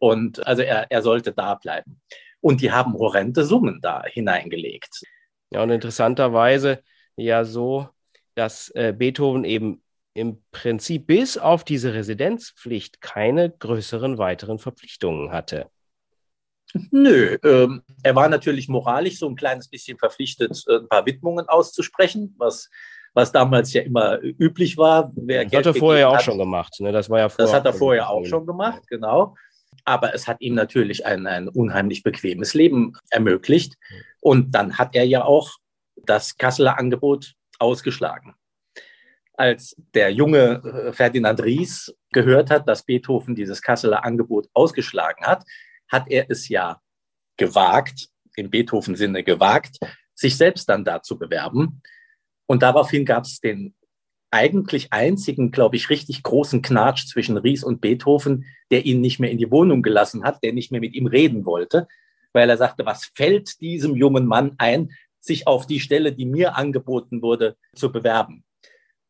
Und 0.00 0.44
also 0.46 0.62
er, 0.62 0.90
er 0.90 1.02
sollte 1.02 1.32
da 1.32 1.54
bleiben. 1.54 2.00
Und 2.40 2.60
die 2.60 2.72
haben 2.72 2.94
horrende 2.94 3.44
Summen 3.44 3.80
da 3.80 4.02
hineingelegt. 4.04 5.02
Ja, 5.50 5.62
und 5.62 5.70
interessanterweise 5.70 6.82
ja 7.16 7.44
so, 7.44 7.88
dass 8.34 8.70
äh, 8.70 8.94
Beethoven 8.96 9.44
eben 9.44 9.82
im 10.14 10.42
Prinzip 10.50 11.06
bis 11.06 11.38
auf 11.38 11.64
diese 11.64 11.94
Residenzpflicht 11.94 13.00
keine 13.00 13.50
größeren 13.50 14.18
weiteren 14.18 14.58
Verpflichtungen 14.58 15.32
hatte. 15.32 15.70
Nö, 16.90 17.36
ähm, 17.44 17.82
er 18.02 18.14
war 18.14 18.28
natürlich 18.28 18.68
moralisch 18.68 19.18
so 19.18 19.28
ein 19.28 19.36
kleines 19.36 19.68
bisschen 19.68 19.98
verpflichtet, 19.98 20.64
äh, 20.68 20.76
ein 20.76 20.88
paar 20.88 21.04
Widmungen 21.06 21.48
auszusprechen, 21.48 22.34
was, 22.38 22.70
was 23.14 23.32
damals 23.32 23.72
ja 23.72 23.82
immer 23.82 24.18
üblich 24.22 24.76
war. 24.76 25.12
Wer 25.14 25.44
das 25.44 25.54
hat 25.54 25.66
er 25.66 25.74
vorher 25.74 26.08
auch 26.08 26.20
schon 26.20 26.38
gemacht. 26.38 26.74
Ne? 26.80 26.92
Das, 26.92 27.10
war 27.10 27.18
ja 27.18 27.28
vorher 27.28 27.46
das 27.46 27.54
hat 27.54 27.66
er 27.66 27.74
vorher 27.74 28.10
auch 28.10 28.24
schon 28.24 28.46
gemacht, 28.46 28.82
genau. 28.88 29.36
Aber 29.84 30.14
es 30.14 30.28
hat 30.28 30.40
ihm 30.40 30.54
natürlich 30.54 31.04
ein, 31.06 31.26
ein 31.26 31.48
unheimlich 31.48 32.02
bequemes 32.02 32.54
Leben 32.54 32.94
ermöglicht. 33.10 33.74
Und 34.20 34.52
dann 34.52 34.78
hat 34.78 34.94
er 34.94 35.04
ja 35.04 35.24
auch 35.24 35.50
das 36.06 36.36
Kasseler 36.36 36.78
Angebot 36.78 37.34
ausgeschlagen. 37.58 38.34
Als 39.34 39.74
der 39.94 40.10
junge 40.10 40.62
äh, 40.62 40.92
Ferdinand 40.92 41.42
Ries 41.42 41.94
gehört 42.12 42.50
hat, 42.50 42.68
dass 42.68 42.84
Beethoven 42.84 43.34
dieses 43.34 43.62
Kasseler 43.62 44.04
Angebot 44.04 44.48
ausgeschlagen 44.52 45.24
hat, 45.24 45.44
hat 45.88 46.08
er 46.08 46.30
es 46.30 46.48
ja 46.48 46.80
gewagt, 47.36 48.08
im 48.36 48.50
Beethoven-Sinne 48.50 49.24
gewagt, 49.24 49.78
sich 50.14 50.36
selbst 50.36 50.68
dann 50.68 50.84
da 50.84 51.02
zu 51.02 51.18
bewerben. 51.18 51.82
Und 52.46 52.62
daraufhin 52.62 53.04
gab 53.04 53.24
es 53.24 53.40
den 53.40 53.74
eigentlich 54.30 54.92
einzigen, 54.92 55.50
glaube 55.50 55.76
ich, 55.76 55.90
richtig 55.90 56.22
großen 56.22 56.62
Knatsch 56.62 57.06
zwischen 57.06 57.36
Ries 57.36 57.62
und 57.62 57.80
Beethoven, 57.80 58.46
der 58.70 58.86
ihn 58.86 59.00
nicht 59.00 59.20
mehr 59.20 59.30
in 59.30 59.38
die 59.38 59.50
Wohnung 59.50 59.82
gelassen 59.82 60.24
hat, 60.24 60.42
der 60.42 60.54
nicht 60.54 60.72
mehr 60.72 60.80
mit 60.80 60.94
ihm 60.94 61.06
reden 61.06 61.44
wollte, 61.44 61.86
weil 62.32 62.48
er 62.48 62.56
sagte, 62.56 62.86
was 62.86 63.04
fällt 63.14 63.60
diesem 63.60 63.94
jungen 63.94 64.26
Mann 64.26 64.54
ein, 64.56 64.90
sich 65.20 65.46
auf 65.46 65.66
die 65.66 65.80
Stelle, 65.80 66.12
die 66.12 66.24
mir 66.24 66.56
angeboten 66.56 67.22
wurde, 67.22 67.56
zu 67.74 67.92
bewerben. 67.92 68.44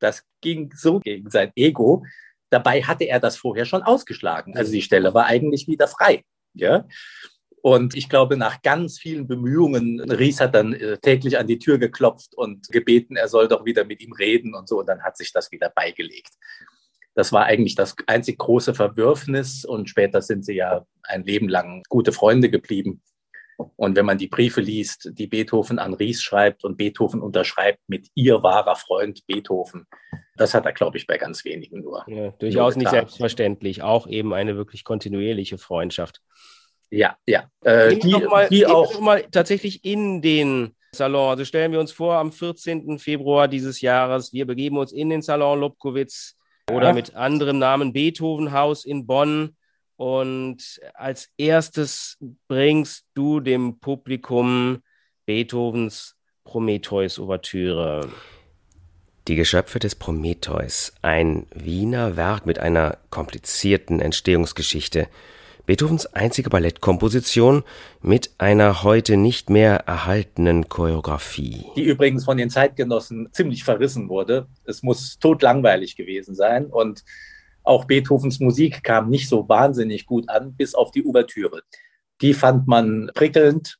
Das 0.00 0.25
ging 0.41 0.73
so 0.75 0.99
gegen 0.99 1.31
sein 1.31 1.52
Ego. 1.55 2.05
Dabei 2.50 2.83
hatte 2.83 3.05
er 3.05 3.21
das 3.21 3.37
vorher 3.37 3.64
schon 3.64 3.83
ausgeschlagen. 3.83 4.57
Also 4.57 4.73
die 4.73 4.83
Stelle 4.83 5.14
war 5.14 5.26
eigentlich 5.26 5.69
wieder 5.69 5.87
frei. 5.87 6.25
Ja? 6.54 6.87
Und 7.62 7.94
ich 7.94 8.09
glaube, 8.09 8.37
nach 8.37 8.61
ganz 8.62 8.99
vielen 8.99 9.28
Bemühungen, 9.28 10.00
Ries 10.00 10.40
hat 10.40 10.54
dann 10.54 10.73
äh, 10.73 10.99
täglich 10.99 11.38
an 11.38 11.47
die 11.47 11.61
Tür 11.61 11.78
geklopft 11.78 12.35
und 12.35 12.68
gebeten, 12.71 13.14
er 13.14 13.28
soll 13.28 13.47
doch 13.47 13.64
wieder 13.64 13.85
mit 13.85 14.00
ihm 14.00 14.12
reden 14.12 14.54
und 14.54 14.68
so. 14.68 14.80
Und 14.80 14.88
dann 14.88 15.02
hat 15.02 15.16
sich 15.16 15.32
das 15.32 15.52
wieder 15.52 15.71
beigelegt. 15.71 16.32
Das 17.14 17.32
war 17.32 17.44
eigentlich 17.44 17.76
das 17.76 17.94
einzig 18.06 18.38
große 18.38 18.75
Verwürfnis. 18.75 19.64
Und 19.64 19.88
später 19.88 20.23
sind 20.23 20.44
sie 20.44 20.54
ja 20.54 20.85
ein 21.04 21.25
Leben 21.25 21.49
lang 21.49 21.85
gute 21.88 22.11
Freunde 22.11 22.50
geblieben. 22.50 23.00
Und 23.76 23.97
wenn 23.97 24.06
man 24.06 24.18
die 24.18 24.28
Briefe 24.28 24.61
liest, 24.61 25.11
die 25.12 25.28
Beethoven 25.28 25.78
an 25.78 25.94
Ries 25.94 26.21
schreibt 26.21 26.64
und 26.64 26.76
Beethoven 26.76 27.21
unterschreibt 27.21 27.80
mit 27.87 28.09
ihr 28.14 28.42
wahrer 28.42 28.75
Freund 28.75 29.25
Beethoven, 29.26 29.87
das 30.42 30.54
hat 30.54 30.66
er, 30.66 30.72
glaube 30.72 30.99
ich, 30.99 31.06
bei 31.06 31.18
ganz 31.18 31.44
wenigen 31.44 31.80
nur. 31.80 32.04
Ja, 32.06 32.30
durchaus 32.32 32.75
nur 32.75 32.82
nicht 32.82 32.90
selbstverständlich. 32.90 33.82
Auch 33.82 34.06
eben 34.06 34.34
eine 34.34 34.56
wirklich 34.56 34.84
kontinuierliche 34.84 35.58
Freundschaft. 35.58 36.20
Ja, 36.90 37.16
ja. 37.26 37.49
Äh, 37.64 37.96
die, 37.96 38.12
mal, 38.12 38.49
die 38.49 38.66
auch 38.66 39.00
mal 39.00 39.25
tatsächlich 39.30 39.84
in 39.84 40.20
den 40.20 40.75
Salon. 40.94 41.30
Also 41.30 41.44
stellen 41.46 41.72
wir 41.72 41.80
uns 41.80 41.92
vor, 41.92 42.16
am 42.16 42.32
14. 42.32 42.99
Februar 42.99 43.49
dieses 43.49 43.80
Jahres, 43.80 44.32
wir 44.34 44.46
begeben 44.46 44.76
uns 44.76 44.92
in 44.92 45.08
den 45.08 45.22
Salon 45.22 45.61
Lobkowitz 45.61 46.37
ja. 46.68 46.76
oder 46.76 46.92
mit 46.92 47.14
anderem 47.14 47.58
Namen 47.58 47.94
Beethovenhaus 47.94 48.84
in 48.84 49.06
Bonn. 49.06 49.56
Und 49.96 50.80
als 50.94 51.30
erstes 51.38 52.18
bringst 52.49 53.06
du 53.14 53.40
dem 53.40 53.78
Publikum 53.78 54.82
Beethovens 55.25 56.16
Prometheus-Ouvertüre. 56.44 58.11
Die 59.29 59.37
Geschöpfe 59.37 59.79
des 59.79 59.95
Prometheus, 59.95 60.93
ein 61.00 61.47
Wiener 61.55 62.17
Werk 62.17 62.45
mit 62.45 62.59
einer 62.59 62.99
komplizierten 63.11 64.00
Entstehungsgeschichte, 64.00 65.07
Beethovens 65.64 66.07
einzige 66.07 66.50
Ballettkomposition 66.50 67.62
mit 68.00 68.33
einer 68.38 68.83
heute 68.83 69.17
nicht 69.17 69.49
mehr 69.49 69.85
erhaltenen 69.87 70.69
Choreografie. 70.69 71.67
Die 71.76 71.85
übrigens 71.85 72.25
von 72.25 72.37
den 72.37 72.50
Zeitgenossen 72.50 73.29
ziemlich 73.31 73.62
verrissen 73.62 74.09
wurde. 74.09 74.49
Es 74.64 74.83
muss 74.83 75.21
totlangweilig 75.21 75.95
gewesen 75.95 76.35
sein 76.35 76.67
und 76.67 77.05
auch 77.62 77.85
Beethovens 77.85 78.41
Musik 78.41 78.83
kam 78.83 79.09
nicht 79.09 79.29
so 79.29 79.49
wahnsinnig 79.49 80.05
gut 80.05 80.29
an, 80.29 80.57
bis 80.57 80.75
auf 80.75 80.91
die 80.91 81.05
Ouvertüre. 81.05 81.62
Die 82.23 82.35
fand 82.35 82.67
man 82.67 83.12
prickelnd 83.14 83.79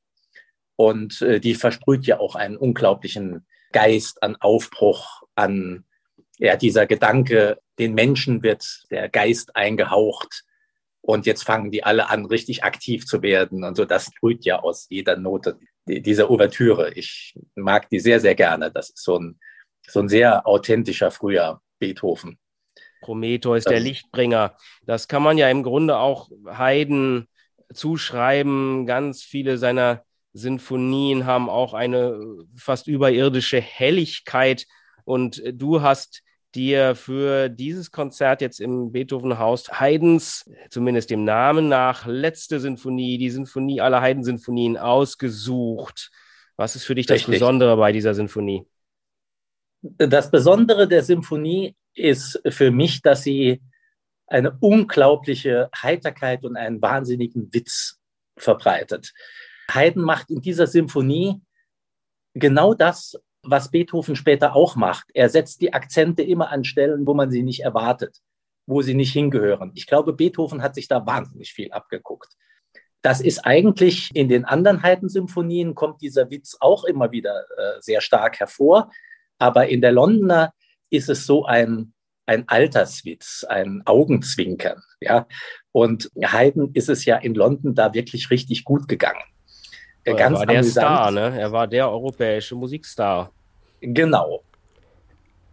und 0.77 1.21
äh, 1.21 1.41
die 1.41 1.57
versprüht 1.57 2.07
ja 2.07 2.21
auch 2.21 2.37
einen 2.37 2.57
unglaublichen 2.57 3.45
Geist 3.73 4.23
an 4.23 4.37
Aufbruch, 4.37 5.22
an 5.35 5.85
ja, 6.39 6.57
dieser 6.57 6.87
Gedanke, 6.87 7.59
den 7.79 7.95
Menschen 7.95 8.43
wird 8.43 8.85
der 8.91 9.09
Geist 9.09 9.57
eingehaucht 9.57 10.45
und 11.01 11.27
jetzt 11.27 11.45
fangen 11.45 11.71
die 11.71 11.85
alle 11.85 12.09
an, 12.11 12.27
richtig 12.27 12.65
aktiv 12.65 13.07
zu 13.07 13.23
werden 13.23 13.65
und 13.65 13.77
so. 13.77 13.85
Das 13.85 14.07
sprüht 14.07 14.45
ja 14.45 14.61
aus 14.61 14.87
jeder 14.89 15.17
Note 15.17 15.59
dieser 15.87 16.31
Ouvertüre. 16.31 16.93
Ich 16.95 17.35
mag 17.55 17.89
die 17.91 17.99
sehr, 17.99 18.21
sehr 18.21 18.35
gerne. 18.35 18.71
Das 18.71 18.91
ist 18.91 19.03
so 19.03 19.19
ein, 19.19 19.41
so 19.87 20.01
ein 20.01 20.09
sehr 20.09 20.47
authentischer 20.47 21.11
früher 21.11 21.61
Beethoven. 21.79 22.39
Prometheus, 23.01 23.65
der 23.65 23.81
Lichtbringer. 23.81 24.57
Das 24.87 25.09
kann 25.09 25.25
man 25.25 25.37
ja 25.39 25.51
im 25.51 25.65
Grunde 25.65 25.97
auch 25.97 26.31
Haydn 26.47 27.27
zuschreiben. 27.75 28.87
Ganz 28.87 29.23
viele 29.23 29.59
seiner 29.59 30.05
Sinfonien 30.33 31.27
haben 31.27 31.51
auch 31.51 31.75
eine 31.75 32.21
fast 32.57 32.87
überirdische 32.87 33.61
Helligkeit. 33.61 34.67
Und 35.05 35.43
du 35.53 35.83
hast 35.83 36.23
dir 36.55 36.95
für 36.95 37.49
dieses 37.49 37.91
Konzert 37.91 38.41
jetzt 38.41 38.61
im 38.61 38.93
Beethovenhaus 38.93 39.81
Haydns, 39.81 40.51
zumindest 40.71 41.11
dem 41.11 41.25
Namen 41.25 41.69
nach, 41.69 42.07
letzte 42.07 42.61
Sinfonie, 42.61 43.19
die 43.19 43.31
Sinfonie 43.31 43.81
aller 43.81 44.03
Haydn-Sinfonien 44.03 44.77
ausgesucht. 44.77 46.11
Was 46.57 46.77
ist 46.77 46.85
für 46.85 46.95
dich 46.95 47.07
das 47.07 47.17
Richtig. 47.17 47.35
Besondere 47.35 47.77
bei 47.77 47.93
dieser 47.93 48.15
Sinfonie? 48.15 48.67
Das 49.81 50.31
Besondere 50.31 50.87
der 50.87 51.03
Symphonie 51.03 51.75
ist 51.95 52.41
für 52.49 52.71
mich, 52.71 53.03
dass 53.03 53.23
sie 53.23 53.63
eine 54.27 54.57
unglaubliche 54.61 55.71
Heiterkeit 55.75 56.45
und 56.45 56.57
einen 56.57 56.81
wahnsinnigen 56.81 57.53
Witz 57.53 57.99
verbreitet. 58.37 59.13
Haydn 59.71 60.03
macht 60.03 60.31
in 60.31 60.41
dieser 60.41 60.67
Symphonie 60.67 61.41
genau 62.35 62.75
das, 62.75 63.19
was 63.43 63.71
Beethoven 63.71 64.17
später 64.17 64.55
auch 64.55 64.77
macht. 64.77 65.09
Er 65.15 65.29
setzt 65.29 65.61
die 65.61 65.73
Akzente 65.73 66.23
immer 66.23 66.51
an 66.51 66.65
Stellen, 66.65 67.07
wo 67.07 67.15
man 67.15 67.31
sie 67.31 67.43
nicht 67.43 67.61
erwartet, 67.61 68.19
wo 68.67 68.83
sie 68.83 68.95
nicht 68.95 69.13
hingehören. 69.13 69.73
Ich 69.75 69.87
glaube, 69.87 70.13
Beethoven 70.13 70.63
hat 70.63 70.75
sich 70.75 70.89
da 70.89 71.05
wahnsinnig 71.07 71.53
viel 71.53 71.73
abgeguckt. 71.73 72.33
Das 73.03 73.21
ist 73.21 73.45
eigentlich 73.45 74.11
in 74.15 74.29
den 74.29 74.45
anderen 74.45 74.83
Haydn-Symphonien 74.83 75.75
kommt 75.75 76.03
dieser 76.03 76.31
Witz 76.31 76.57
auch 76.61 76.85
immer 76.85 77.11
wieder 77.11 77.45
äh, 77.59 77.81
sehr 77.81 78.01
stark 78.01 78.39
hervor. 78.39 78.91
Aber 79.39 79.69
in 79.69 79.81
der 79.81 79.91
Londoner 79.91 80.55
ist 80.89 81.09
es 81.09 81.27
so 81.27 81.45
ein, 81.45 81.95
ein 82.27 82.49
Alterswitz, 82.49 83.45
ein 83.49 83.83
Augenzwinkern. 83.87 84.81
Ja? 85.01 85.27
Und 85.73 86.11
Haydn 86.23 86.71
ist 86.75 86.89
es 86.89 87.05
ja 87.05 87.17
in 87.17 87.35
London 87.35 87.75
da 87.75 87.93
wirklich 87.93 88.31
richtig 88.31 88.63
gut 88.63 88.87
gegangen. 88.87 89.25
Er 90.05 90.15
ganz 90.15 90.39
war 90.39 90.47
der 90.47 90.59
amüsant. 90.59 90.87
Star, 90.87 91.11
ne? 91.11 91.41
Er 91.41 91.53
war 91.53 91.67
der 91.67 91.91
europäische 91.91 92.55
Musikstar. 92.55 93.31
Genau. 93.81 94.43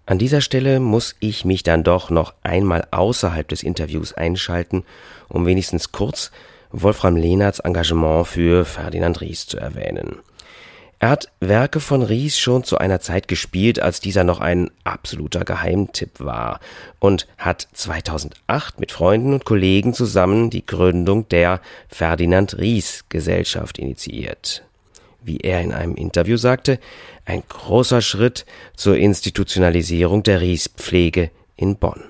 An 0.05 0.17
dieser 0.17 0.41
Stelle 0.41 0.79
muss 0.79 1.15
ich 1.19 1.45
mich 1.45 1.61
dann 1.61 1.83
doch 1.83 2.09
noch 2.09 2.33
einmal 2.41 2.87
außerhalb 2.89 3.47
des 3.47 3.61
Interviews 3.61 4.13
einschalten, 4.13 4.83
um 5.27 5.45
wenigstens 5.45 5.91
kurz 5.91 6.31
Wolfram 6.71 7.15
Lehnerts 7.15 7.59
Engagement 7.59 8.27
für 8.27 8.65
Ferdinand 8.65 9.21
Ries 9.21 9.45
zu 9.45 9.57
erwähnen. 9.57 10.19
Er 11.01 11.11
hat 11.11 11.31
Werke 11.39 11.79
von 11.79 12.03
Ries 12.03 12.37
schon 12.37 12.65
zu 12.65 12.77
einer 12.77 12.99
Zeit 12.99 13.29
gespielt, 13.29 13.79
als 13.79 14.01
dieser 14.01 14.25
noch 14.25 14.41
ein 14.41 14.69
absoluter 14.83 15.45
Geheimtipp 15.45 16.19
war 16.19 16.59
und 16.99 17.25
hat 17.37 17.69
2008 17.71 18.81
mit 18.81 18.91
Freunden 18.91 19.33
und 19.33 19.45
Kollegen 19.45 19.93
zusammen 19.93 20.49
die 20.49 20.65
Gründung 20.65 21.29
der 21.29 21.61
Ferdinand 21.87 22.57
Ries 22.57 23.05
Gesellschaft 23.07 23.77
initiiert. 23.77 24.65
Wie 25.21 25.37
er 25.37 25.61
in 25.61 25.71
einem 25.71 25.95
Interview 25.95 26.35
sagte, 26.35 26.79
ein 27.23 27.43
großer 27.47 28.01
Schritt 28.01 28.45
zur 28.75 28.97
Institutionalisierung 28.97 30.23
der 30.23 30.41
Ries-Pflege 30.41 31.31
in 31.55 31.77
Bonn. 31.77 32.03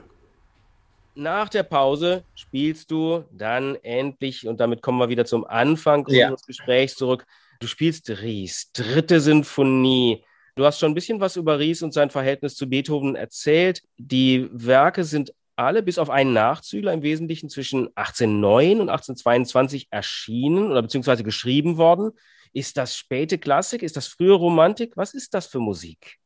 Nach 1.13 1.49
der 1.49 1.63
Pause 1.63 2.23
spielst 2.33 2.89
du 2.89 3.23
dann 3.31 3.75
endlich, 3.83 4.47
und 4.47 4.59
damit 4.59 4.81
kommen 4.81 4.99
wir 4.99 5.09
wieder 5.09 5.25
zum 5.25 5.45
Anfang 5.45 6.07
ja. 6.07 6.29
unseres 6.29 6.47
Gesprächs 6.47 6.95
zurück, 6.95 7.27
Du 7.59 7.67
spielst 7.67 8.09
Ries, 8.09 8.71
dritte 8.71 9.19
Sinfonie. 9.19 10.23
Du 10.55 10.65
hast 10.65 10.79
schon 10.79 10.91
ein 10.91 10.95
bisschen 10.95 11.19
was 11.19 11.35
über 11.35 11.59
Ries 11.59 11.81
und 11.81 11.93
sein 11.93 12.09
Verhältnis 12.09 12.55
zu 12.55 12.69
Beethoven 12.69 13.15
erzählt. 13.15 13.83
Die 13.97 14.47
Werke 14.53 15.03
sind 15.03 15.33
alle 15.57 15.83
bis 15.83 15.97
auf 15.97 16.09
einen 16.09 16.31
Nachzügler 16.31 16.93
im 16.93 17.01
Wesentlichen 17.01 17.49
zwischen 17.49 17.87
1809 17.95 18.79
und 18.79 18.89
1822 18.89 19.87
erschienen 19.91 20.71
oder 20.71 20.81
beziehungsweise 20.81 21.25
geschrieben 21.25 21.75
worden. 21.75 22.11
Ist 22.53 22.77
das 22.77 22.95
späte 22.95 23.37
Klassik? 23.37 23.83
Ist 23.83 23.97
das 23.97 24.07
frühe 24.07 24.33
Romantik? 24.33 24.95
Was 24.95 25.13
ist 25.13 25.33
das 25.33 25.47
für 25.47 25.59
Musik? 25.59 26.17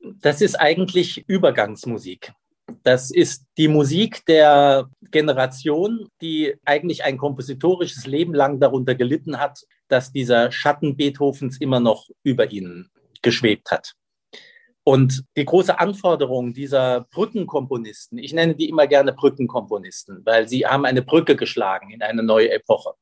Das 0.00 0.42
ist 0.42 0.56
eigentlich 0.56 1.24
Übergangsmusik. 1.28 2.32
Das 2.82 3.10
ist 3.10 3.46
die 3.56 3.68
Musik 3.68 4.24
der 4.26 4.88
Generation, 5.10 6.08
die 6.20 6.54
eigentlich 6.64 7.04
ein 7.04 7.16
kompositorisches 7.16 8.06
Leben 8.06 8.34
lang 8.34 8.60
darunter 8.60 8.94
gelitten 8.94 9.38
hat, 9.38 9.60
dass 9.92 10.10
dieser 10.10 10.50
Schatten 10.50 10.96
Beethovens 10.96 11.60
immer 11.60 11.78
noch 11.78 12.08
über 12.22 12.50
ihnen 12.50 12.90
geschwebt 13.20 13.70
hat. 13.70 13.92
Und 14.84 15.22
die 15.36 15.44
große 15.44 15.78
Anforderung 15.78 16.54
dieser 16.54 17.06
Brückenkomponisten, 17.12 18.18
ich 18.18 18.32
nenne 18.32 18.56
die 18.56 18.68
immer 18.68 18.86
gerne 18.88 19.12
Brückenkomponisten, 19.12 20.22
weil 20.24 20.48
sie 20.48 20.66
haben 20.66 20.86
eine 20.86 21.02
Brücke 21.02 21.36
geschlagen 21.36 21.90
in 21.90 22.02
eine 22.02 22.22
neue 22.22 22.50
Epoche. 22.50 22.94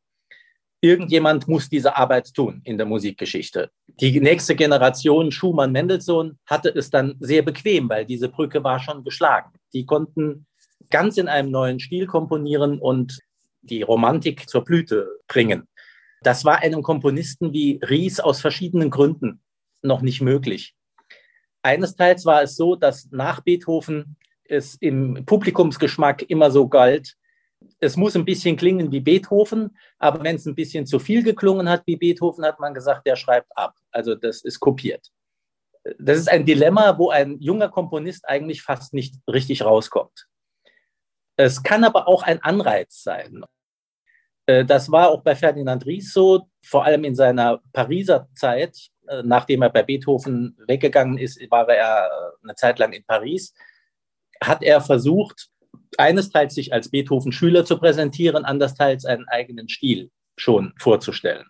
Irgendjemand 0.82 1.46
muss 1.46 1.68
diese 1.68 1.96
Arbeit 1.96 2.34
tun 2.34 2.60
in 2.64 2.76
der 2.76 2.86
Musikgeschichte. 2.86 3.70
Die 3.86 4.18
nächste 4.20 4.56
Generation, 4.56 5.30
Schumann, 5.30 5.72
Mendelssohn, 5.72 6.38
hatte 6.46 6.70
es 6.70 6.90
dann 6.90 7.16
sehr 7.20 7.42
bequem, 7.42 7.88
weil 7.88 8.04
diese 8.04 8.28
Brücke 8.28 8.64
war 8.64 8.80
schon 8.80 9.04
geschlagen. 9.04 9.52
Die 9.72 9.86
konnten 9.86 10.46
ganz 10.90 11.18
in 11.18 11.28
einem 11.28 11.50
neuen 11.50 11.80
Stil 11.80 12.06
komponieren 12.06 12.78
und 12.78 13.20
die 13.62 13.82
Romantik 13.82 14.48
zur 14.48 14.64
Blüte 14.64 15.08
bringen. 15.28 15.68
Das 16.22 16.44
war 16.44 16.58
einem 16.58 16.82
Komponisten 16.82 17.52
wie 17.52 17.80
Ries 17.82 18.20
aus 18.20 18.40
verschiedenen 18.40 18.90
Gründen 18.90 19.42
noch 19.82 20.02
nicht 20.02 20.20
möglich. 20.20 20.74
Eines 21.62 21.96
Teils 21.96 22.24
war 22.26 22.42
es 22.42 22.56
so, 22.56 22.76
dass 22.76 23.10
nach 23.10 23.40
Beethoven 23.40 24.16
es 24.44 24.74
im 24.80 25.24
Publikumsgeschmack 25.24 26.22
immer 26.28 26.50
so 26.50 26.68
galt, 26.68 27.16
es 27.78 27.96
muss 27.96 28.16
ein 28.16 28.24
bisschen 28.24 28.56
klingen 28.56 28.90
wie 28.90 29.00
Beethoven, 29.00 29.76
aber 29.98 30.22
wenn 30.24 30.36
es 30.36 30.46
ein 30.46 30.54
bisschen 30.54 30.86
zu 30.86 30.98
viel 30.98 31.22
geklungen 31.22 31.68
hat 31.68 31.82
wie 31.86 31.96
Beethoven, 31.96 32.44
hat 32.44 32.58
man 32.58 32.74
gesagt, 32.74 33.06
der 33.06 33.16
schreibt 33.16 33.56
ab. 33.56 33.74
Also 33.90 34.14
das 34.14 34.42
ist 34.42 34.60
kopiert. 34.60 35.10
Das 35.98 36.18
ist 36.18 36.28
ein 36.28 36.44
Dilemma, 36.44 36.98
wo 36.98 37.10
ein 37.10 37.38
junger 37.40 37.68
Komponist 37.68 38.28
eigentlich 38.28 38.62
fast 38.62 38.92
nicht 38.92 39.14
richtig 39.26 39.62
rauskommt. 39.62 40.26
Es 41.36 41.62
kann 41.62 41.84
aber 41.84 42.06
auch 42.06 42.22
ein 42.22 42.42
Anreiz 42.42 43.02
sein. 43.02 43.44
Äh, 44.50 44.64
das 44.64 44.90
war 44.90 45.08
auch 45.10 45.22
bei 45.22 45.36
Ferdinand 45.36 45.86
Ries 45.86 46.12
so, 46.12 46.48
vor 46.64 46.84
allem 46.84 47.04
in 47.04 47.14
seiner 47.14 47.60
Pariser 47.72 48.28
Zeit, 48.34 48.76
äh, 49.08 49.22
nachdem 49.24 49.62
er 49.62 49.70
bei 49.70 49.82
Beethoven 49.82 50.56
weggegangen 50.66 51.18
ist, 51.18 51.40
war 51.50 51.68
er 51.68 52.06
äh, 52.06 52.44
eine 52.44 52.54
Zeit 52.56 52.78
lang 52.78 52.92
in 52.92 53.04
Paris, 53.04 53.54
hat 54.42 54.62
er 54.62 54.80
versucht, 54.80 55.48
einesteils 55.98 56.54
sich 56.54 56.72
als 56.72 56.90
Beethoven-Schüler 56.90 57.64
zu 57.64 57.78
präsentieren, 57.78 58.44
andersteils 58.44 59.04
einen 59.04 59.28
eigenen 59.28 59.68
Stil 59.68 60.10
schon 60.36 60.72
vorzustellen. 60.78 61.46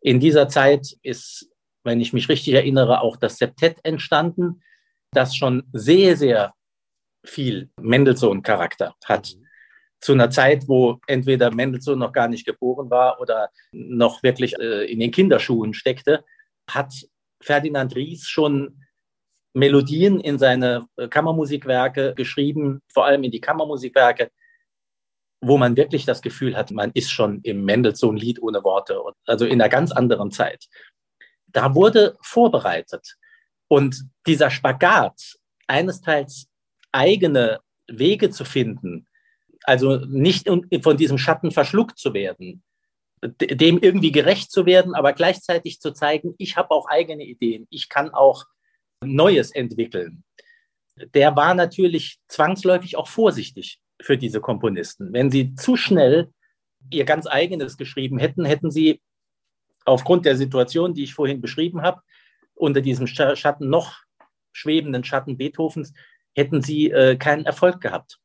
In 0.00 0.18
dieser 0.18 0.48
Zeit 0.48 0.96
ist, 1.02 1.48
wenn 1.84 2.00
ich 2.00 2.12
mich 2.12 2.28
richtig 2.28 2.54
erinnere, 2.54 3.00
auch 3.00 3.16
das 3.16 3.38
Septett 3.38 3.78
entstanden, 3.84 4.62
das 5.12 5.36
schon 5.36 5.64
sehr, 5.72 6.16
sehr 6.16 6.54
viel 7.24 7.70
Mendelssohn-Charakter 7.80 8.94
hat. 9.04 9.34
Mhm. 9.36 9.46
Zu 10.00 10.12
einer 10.12 10.30
Zeit, 10.30 10.66
wo 10.66 10.98
entweder 11.06 11.50
Mendelssohn 11.50 11.98
noch 11.98 12.12
gar 12.12 12.28
nicht 12.28 12.46
geboren 12.46 12.90
war 12.90 13.20
oder 13.20 13.50
noch 13.72 14.22
wirklich 14.22 14.58
äh, 14.58 14.90
in 14.90 15.00
den 15.00 15.10
Kinderschuhen 15.10 15.74
steckte, 15.74 16.24
hat 16.68 16.92
Ferdinand 17.42 17.94
Ries 17.94 18.26
schon 18.26 18.82
Melodien 19.52 20.20
in 20.20 20.38
seine 20.38 20.86
äh, 20.96 21.08
Kammermusikwerke 21.08 22.14
geschrieben, 22.14 22.80
vor 22.92 23.04
allem 23.04 23.24
in 23.24 23.30
die 23.30 23.40
Kammermusikwerke, 23.40 24.30
wo 25.42 25.56
man 25.58 25.76
wirklich 25.76 26.04
das 26.04 26.22
Gefühl 26.22 26.56
hat, 26.56 26.70
man 26.70 26.90
ist 26.94 27.10
schon 27.10 27.40
im 27.42 27.64
Mendelssohn-Lied 27.64 28.42
ohne 28.42 28.62
Worte, 28.62 29.00
also 29.26 29.46
in 29.46 29.60
einer 29.60 29.70
ganz 29.70 29.90
anderen 29.90 30.30
Zeit. 30.30 30.68
da 31.52 31.74
wurde 31.74 32.16
vorbereitet. 32.22 33.16
Und 33.68 34.04
dieser 34.26 34.50
Spagat, 34.50 35.36
eines 35.66 36.00
Teils 36.00 36.48
eigene 36.92 37.60
Wege 37.88 38.30
zu 38.30 38.44
finden, 38.44 39.06
also 39.64 39.96
nicht 40.06 40.48
von 40.82 40.96
diesem 40.96 41.18
Schatten 41.18 41.50
verschluckt 41.50 41.98
zu 41.98 42.14
werden, 42.14 42.62
dem 43.22 43.78
irgendwie 43.78 44.12
gerecht 44.12 44.50
zu 44.50 44.66
werden, 44.66 44.94
aber 44.94 45.12
gleichzeitig 45.12 45.80
zu 45.80 45.92
zeigen, 45.92 46.34
ich 46.38 46.56
habe 46.56 46.70
auch 46.70 46.88
eigene 46.88 47.24
Ideen, 47.24 47.66
ich 47.70 47.88
kann 47.88 48.10
auch 48.10 48.46
Neues 49.02 49.50
entwickeln. 49.50 50.24
Der 51.14 51.36
war 51.36 51.54
natürlich 51.54 52.18
zwangsläufig 52.28 52.96
auch 52.96 53.08
vorsichtig 53.08 53.80
für 54.00 54.16
diese 54.16 54.40
Komponisten. 54.40 55.12
Wenn 55.12 55.30
sie 55.30 55.54
zu 55.54 55.76
schnell 55.76 56.32
ihr 56.90 57.04
ganz 57.04 57.26
eigenes 57.26 57.76
geschrieben 57.76 58.18
hätten, 58.18 58.44
hätten 58.44 58.70
sie 58.70 59.00
aufgrund 59.84 60.24
der 60.24 60.36
Situation, 60.36 60.94
die 60.94 61.04
ich 61.04 61.14
vorhin 61.14 61.40
beschrieben 61.40 61.82
habe, 61.82 62.00
unter 62.54 62.80
diesem 62.80 63.06
Schatten 63.06 63.68
noch 63.68 63.98
schwebenden 64.52 65.04
Schatten 65.04 65.36
Beethovens, 65.36 65.92
hätten 66.34 66.62
sie 66.62 66.90
äh, 66.90 67.16
keinen 67.16 67.44
Erfolg 67.44 67.80
gehabt. 67.80 68.18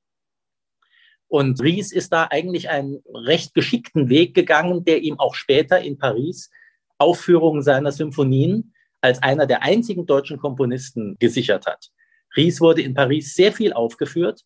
Und 1.36 1.62
Ries 1.62 1.92
ist 1.92 2.14
da 2.14 2.30
eigentlich 2.32 2.70
einen 2.70 3.04
recht 3.14 3.54
geschickten 3.54 4.08
Weg 4.08 4.36
gegangen, 4.36 4.86
der 4.86 5.02
ihm 5.02 5.20
auch 5.20 5.36
später 5.36 5.82
in 5.82 5.98
Paris 5.98 6.50
Aufführungen 6.98 7.62
seiner 7.62 7.92
Symphonien 7.92 8.74
als 9.02 9.22
einer 9.22 9.46
der 9.46 9.62
einzigen 9.62 10.06
deutschen 10.06 10.38
Komponisten 10.38 11.18
gesichert 11.20 11.66
hat. 11.66 11.90
Ries 12.38 12.62
wurde 12.62 12.84
in 12.84 12.94
Paris 12.94 13.34
sehr 13.34 13.52
viel 13.52 13.74
aufgeführt, 13.74 14.44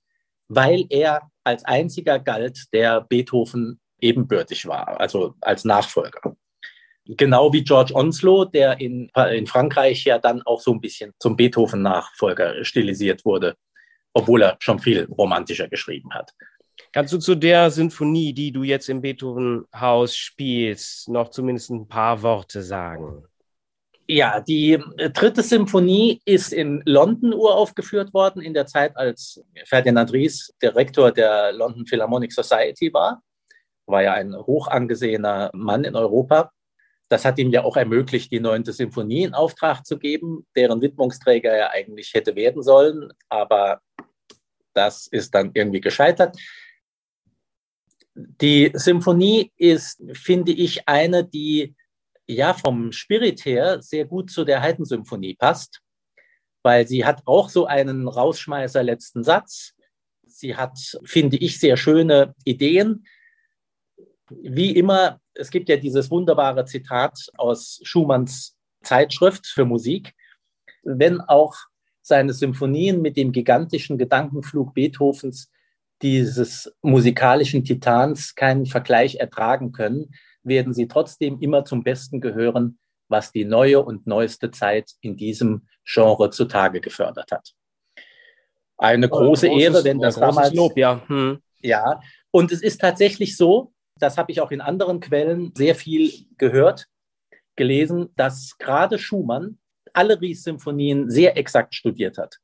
weil 0.48 0.88
er 0.90 1.30
als 1.44 1.64
einziger 1.64 2.18
galt, 2.18 2.74
der 2.74 3.02
Beethoven 3.02 3.80
ebenbürtig 4.02 4.66
war, 4.66 5.00
also 5.00 5.36
als 5.42 5.66
Nachfolger. 5.66 6.36
Genau 7.06 7.54
wie 7.54 7.64
George 7.64 7.94
Onslow, 7.94 8.46
der 8.46 8.82
in, 8.82 9.12
in 9.32 9.46
Frankreich 9.46 10.06
ja 10.06 10.18
dann 10.18 10.42
auch 10.42 10.60
so 10.60 10.74
ein 10.74 10.82
bisschen 10.82 11.14
zum 11.20 11.36
Beethoven-Nachfolger 11.36 12.66
stilisiert 12.66 13.26
wurde, 13.26 13.58
obwohl 14.12 14.42
er 14.42 14.58
schon 14.58 14.80
viel 14.80 15.06
romantischer 15.06 15.68
geschrieben 15.68 16.16
hat. 16.16 16.34
Kannst 16.92 17.14
du 17.14 17.18
zu 17.20 17.36
der 17.36 17.70
Sinfonie, 17.70 18.34
die 18.34 18.52
du 18.52 18.64
jetzt 18.64 18.90
im 18.90 19.02
Beethoven-Haus 19.02 20.16
spielst, 20.16 21.10
noch 21.10 21.30
zumindest 21.30 21.70
ein 21.70 21.88
paar 21.88 22.22
Worte 22.22 22.62
sagen? 22.62 23.24
Ja, 24.08 24.40
die 24.42 24.74
äh, 24.98 25.12
dritte 25.12 25.44
Symphonie 25.44 26.20
ist 26.26 26.52
in 26.52 26.82
London 26.86 27.32
uraufgeführt 27.32 28.12
worden, 28.12 28.42
in 28.42 28.56
der 28.56 28.66
Zeit, 28.66 28.98
als 28.98 29.44
Ferdinand 29.66 30.12
Ries 30.12 30.52
Direktor 30.64 31.12
der 31.12 31.52
London 31.52 31.86
Philharmonic 31.86 32.34
Society 32.34 32.92
war. 32.92 33.22
War 33.86 34.02
ja 34.02 34.14
ein 34.14 34.36
hoch 34.36 34.68
angesehener 34.68 35.52
Mann 35.54 35.84
in 35.84 35.96
Europa. 35.96 36.52
Das 37.08 37.24
hat 37.24 37.38
ihm 37.38 37.52
ja 37.52 37.64
auch 37.64 37.78
ermöglicht, 37.78 38.32
die 38.32 38.40
neunte 38.40 38.74
Symphonie 38.74 39.26
in 39.26 39.36
Auftrag 39.36 39.86
zu 39.86 40.00
geben, 40.00 40.48
deren 40.56 40.82
Widmungsträger 40.82 41.52
er 41.52 41.72
eigentlich 41.74 42.16
hätte 42.16 42.36
werden 42.36 42.64
sollen. 42.64 43.12
Aber 43.30 43.82
das 44.74 45.06
ist 45.06 45.36
dann 45.36 45.52
irgendwie 45.54 45.82
gescheitert. 45.82 46.36
Die 48.42 48.72
Symphonie 48.74 49.52
ist, 49.56 50.02
finde 50.14 50.52
ich, 50.52 50.88
eine, 50.90 51.24
die 51.24 51.76
ja 52.28 52.54
vom 52.54 52.92
Spirit 52.92 53.46
her 53.46 53.82
sehr 53.82 54.06
gut 54.06 54.30
zu 54.30 54.44
der 54.44 54.62
Haydn-Symphonie 54.62 55.36
passt, 55.36 55.82
weil 56.62 56.86
sie 56.88 57.06
hat 57.06 57.22
auch 57.26 57.50
so 57.50 57.66
einen 57.66 58.08
Rausschmeißer 58.08 58.84
letzten 58.84 59.24
Satz. 59.24 59.74
Sie 60.28 60.56
hat, 60.56 60.78
finde 61.06 61.38
ich, 61.38 61.60
sehr 61.60 61.78
schöne 61.78 62.36
Ideen. 62.44 63.06
Wie 64.30 64.76
immer, 64.76 65.20
es 65.34 65.50
gibt 65.50 65.70
ja 65.70 65.78
dieses 65.78 66.12
wunderbare 66.12 66.66
Zitat 66.66 67.18
aus 67.38 67.80
Schumanns 67.84 68.58
Zeitschrift 68.84 69.48
für 69.48 69.66
Musik. 69.66 70.14
Wenn 70.84 71.22
auch 71.22 71.56
seine 72.02 72.34
Symphonien 72.34 73.02
mit 73.02 73.16
dem 73.16 73.32
gigantischen 73.32 73.98
Gedankenflug 73.98 74.74
Beethovens 74.74 75.50
dieses 76.02 76.74
musikalischen 76.82 77.64
Titans 77.64 78.36
keinen 78.36 78.66
Vergleich 78.66 79.16
ertragen 79.16 79.72
können, 79.72 80.14
werden 80.44 80.74
sie 80.74 80.88
trotzdem 80.88 81.40
immer 81.40 81.66
zum 81.66 81.84
Besten 81.84 82.22
gehören, 82.22 82.80
was 83.08 83.32
die 83.32 83.46
neue 83.46 83.82
und 83.84 84.08
neueste 84.08 84.52
Zeit 84.52 84.92
in 85.02 85.18
diesem 85.18 85.68
Genre 85.84 86.30
zutage 86.30 86.80
gefördert 86.80 87.32
hat. 87.32 87.54
Eine 88.78 89.10
große 89.10 89.48
großes, 89.48 89.62
Ehre, 89.62 89.84
wenn 89.84 90.00
das 90.00 90.16
damals. 90.16 90.54
Lob, 90.54 90.78
ja. 90.78 91.04
Hm. 91.08 91.42
ja, 91.60 92.00
und 92.32 92.52
es 92.52 92.62
ist 92.62 92.80
tatsächlich 92.80 93.36
so, 93.36 93.74
das 93.98 94.18
habe 94.18 94.32
ich 94.32 94.40
auch 94.40 94.52
in 94.52 94.62
anderen 94.62 95.02
Quellen 95.02 95.52
sehr 95.56 95.76
viel 95.76 96.12
gehört, 96.38 96.88
gelesen, 97.56 98.10
dass 98.16 98.58
gerade 98.58 98.98
Schumann 98.98 99.58
alle 99.94 100.22
Ries-Symphonien 100.22 101.10
sehr 101.10 101.36
exakt 101.36 101.76
studiert 101.76 102.18
hat. 102.18 102.38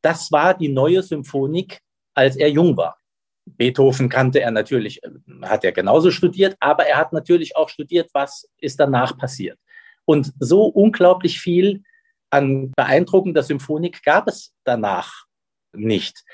Das 0.00 0.30
war 0.30 0.56
die 0.56 0.68
neue 0.68 1.02
Symphonik, 1.02 1.80
als 2.14 2.36
er 2.36 2.48
jung 2.48 2.76
war. 2.76 2.98
Beethoven 3.46 4.08
kannte 4.08 4.40
er 4.40 4.50
natürlich, 4.50 5.00
hat 5.42 5.64
er 5.64 5.72
genauso 5.72 6.10
studiert, 6.10 6.56
aber 6.60 6.86
er 6.86 6.96
hat 6.96 7.12
natürlich 7.12 7.56
auch 7.56 7.68
studiert, 7.68 8.10
was 8.14 8.48
ist 8.58 8.80
danach 8.80 9.18
passiert. 9.18 9.58
Und 10.06 10.32
so 10.38 10.64
unglaublich 10.64 11.40
viel 11.40 11.82
an 12.30 12.72
beeindruckender 12.72 13.42
Symphonik 13.42 14.02
gab 14.02 14.28
es 14.28 14.54
danach 14.64 15.24
nicht. 15.72 16.24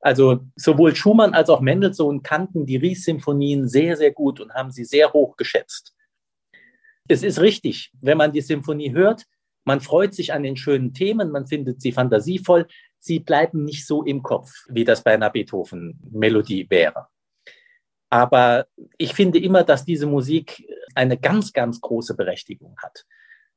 Also 0.00 0.40
sowohl 0.56 0.94
Schumann 0.94 1.34
als 1.34 1.50
auch 1.50 1.60
Mendelssohn 1.60 2.22
kannten 2.22 2.66
die 2.66 2.76
Ries-Symphonien 2.76 3.68
sehr, 3.68 3.96
sehr 3.96 4.12
gut 4.12 4.40
und 4.40 4.54
haben 4.54 4.70
sie 4.70 4.84
sehr 4.84 5.12
hoch 5.12 5.36
geschätzt. 5.36 5.94
Es 7.08 7.22
ist 7.22 7.40
richtig, 7.40 7.90
wenn 8.00 8.18
man 8.18 8.32
die 8.32 8.40
Symphonie 8.40 8.92
hört, 8.92 9.24
man 9.64 9.80
freut 9.80 10.14
sich 10.14 10.32
an 10.32 10.42
den 10.42 10.56
schönen 10.56 10.94
Themen, 10.94 11.30
man 11.30 11.46
findet 11.46 11.82
sie 11.82 11.92
fantasievoll, 11.92 12.66
sie 12.98 13.20
bleiben 13.20 13.64
nicht 13.64 13.86
so 13.86 14.02
im 14.02 14.22
Kopf, 14.22 14.50
wie 14.68 14.84
das 14.84 15.02
bei 15.02 15.14
einer 15.14 15.30
Beethoven-Melodie 15.30 16.66
wäre. 16.68 17.08
Aber 18.10 18.66
ich 18.96 19.12
finde 19.12 19.38
immer, 19.38 19.64
dass 19.64 19.84
diese 19.84 20.06
Musik 20.06 20.66
eine 20.94 21.18
ganz, 21.18 21.52
ganz 21.52 21.80
große 21.80 22.14
Berechtigung 22.14 22.76
hat. 22.82 23.04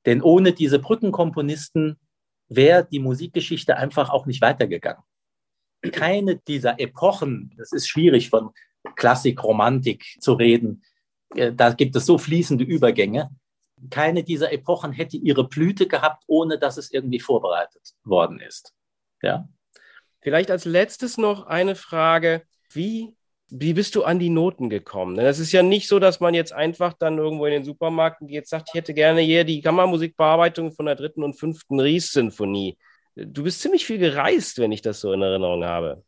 Denn 0.06 0.22
ohne 0.22 0.52
diese 0.54 0.80
Brückenkomponisten 0.80 2.00
wäre 2.50 2.86
die 2.86 3.00
Musikgeschichte 3.00 3.78
einfach 3.78 4.10
auch 4.10 4.26
nicht 4.26 4.42
weitergegangen. 4.42 5.04
Keine 5.92 6.38
dieser 6.38 6.80
Epochen, 6.80 7.54
das 7.58 7.72
ist 7.72 7.88
schwierig 7.88 8.30
von 8.30 8.52
Klassik, 8.96 9.44
Romantik 9.44 10.04
zu 10.20 10.34
reden, 10.34 10.84
äh, 11.36 11.54
da 11.54 11.72
gibt 11.72 11.96
es 11.96 12.06
so 12.06 12.18
fließende 12.18 12.64
Übergänge. 12.64 13.30
Keine 13.90 14.24
dieser 14.24 14.52
Epochen 14.52 14.92
hätte 14.92 15.18
ihre 15.18 15.48
Blüte 15.48 15.88
gehabt, 15.88 16.24
ohne 16.28 16.60
dass 16.60 16.78
es 16.78 16.92
irgendwie 16.92 17.20
vorbereitet 17.20 17.94
worden 18.04 18.40
ist. 18.40 18.74
Ja. 19.22 19.48
Vielleicht 20.22 20.52
als 20.52 20.66
letztes 20.66 21.18
noch 21.18 21.48
eine 21.48 21.76
Frage. 21.76 22.44
Wie, 22.72 23.16
wie 23.50 23.74
bist 23.74 23.96
du 23.96 24.04
an 24.04 24.20
die 24.20 24.30
Noten 24.30 24.70
gekommen? 24.70 25.16
Denn 25.16 25.26
es 25.26 25.40
ist 25.40 25.52
ja 25.52 25.64
nicht 25.64 25.88
so, 25.88 26.00
dass 26.00 26.20
man 26.20 26.34
jetzt 26.34 26.54
einfach 26.54 26.94
dann 26.94 27.18
irgendwo 27.18 27.46
in 27.46 27.54
den 27.54 27.66
Supermarkt 27.66 28.20
geht, 28.22 28.48
sagt, 28.48 28.70
ich 28.70 28.76
hätte 28.76 28.94
gerne 28.94 29.22
hier 29.22 29.44
die 29.44 29.62
Kammermusikbearbeitung 29.62 30.72
von 30.74 30.86
der 30.86 30.96
dritten 30.96 31.24
und 31.24 31.34
fünften 31.34 31.80
Ries-Sinfonie. 31.80 32.78
Du 33.16 33.44
bist 33.44 33.62
ziemlich 33.62 33.86
viel 33.86 33.98
gereist, 33.98 34.60
wenn 34.60 34.72
ich 34.72 34.82
das 34.82 35.02
so 35.02 35.12
in 35.12 35.22
Erinnerung 35.22 35.66
habe. 35.66 36.04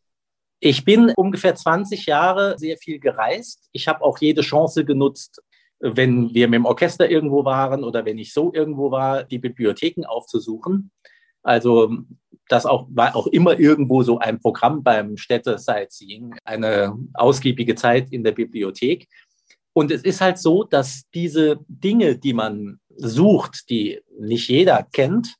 Ich 0.59 0.85
bin 0.85 1.11
ungefähr 1.17 1.55
20 1.55 2.05
Jahre 2.05 2.57
sehr 2.57 2.77
viel 2.77 2.99
gereist. 2.99 3.67
Ich 3.73 3.89
habe 3.89 4.01
auch 4.01 4.19
jede 4.19 4.41
Chance 4.41 4.85
genutzt, 4.85 5.41
wenn 5.79 6.33
wir 6.33 6.47
mit 6.47 6.59
dem 6.59 6.65
Orchester 6.65 7.09
irgendwo 7.09 7.43
waren 7.43 7.83
oder 7.83 8.05
wenn 8.05 8.17
ich 8.17 8.31
so 8.31 8.53
irgendwo 8.53 8.89
war, 8.89 9.25
die 9.25 9.39
Bibliotheken 9.39 10.05
aufzusuchen. 10.05 10.91
Also 11.43 11.95
das 12.47 12.65
auch, 12.65 12.87
war 12.89 13.15
auch 13.15 13.27
immer 13.27 13.59
irgendwo 13.59 14.03
so 14.03 14.19
ein 14.19 14.39
Programm 14.39 14.83
beim 14.83 15.17
Städte-Sightseeing, 15.17 16.35
eine 16.43 16.97
ausgiebige 17.13 17.75
Zeit 17.75 18.11
in 18.11 18.23
der 18.23 18.31
Bibliothek. 18.31 19.07
Und 19.73 19.91
es 19.91 20.03
ist 20.03 20.21
halt 20.21 20.37
so, 20.37 20.63
dass 20.63 21.03
diese 21.13 21.59
Dinge, 21.67 22.17
die 22.17 22.33
man 22.33 22.79
sucht, 22.95 23.69
die 23.69 24.01
nicht 24.19 24.49
jeder 24.49 24.83
kennt, 24.91 25.35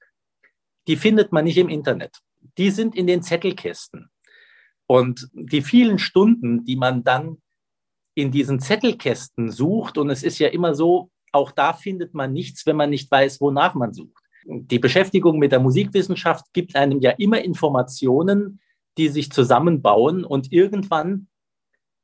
die 0.88 0.96
findet 0.96 1.32
man 1.32 1.46
nicht 1.46 1.58
im 1.58 1.70
Internet. 1.70 2.18
Die 2.58 2.72
sind 2.72 2.96
in 2.96 3.08
den 3.08 3.22
Zettelkästen. 3.22 4.10
Und 4.88 5.30
die 5.34 5.62
vielen 5.62 6.00
Stunden, 6.00 6.66
die 6.66 6.76
man 6.76 7.04
dann 7.04 7.38
in 8.16 8.32
diesen 8.32 8.60
Zettelkästen 8.60 9.52
sucht, 9.52 9.98
und 9.98 10.10
es 10.10 10.24
ist 10.24 10.39
ja 10.39 10.50
immer 10.50 10.76
so, 10.76 11.10
auch 11.32 11.52
da 11.52 11.74
findet 11.74 12.13
man 12.13 12.34
nichts, 12.34 12.66
wenn 12.66 12.76
man 12.76 12.89
nicht 12.89 13.10
weiß, 13.10 13.39
wonach 13.42 13.76
man 13.76 13.94
sucht 13.94 14.23
die 14.46 14.80
Beschäftigung 14.80 15.40
mit 15.40 15.52
der 15.52 15.60
Musikwissenschaft 15.60 16.54
gibt 16.54 16.76
einem 16.76 17.00
ja 17.00 17.12
immer 17.12 17.42
Informationen, 17.42 18.60
die 18.98 19.10
sich 19.10 19.32
zusammenbauen 19.32 20.24
und 20.24 20.52
irgendwann 20.52 21.28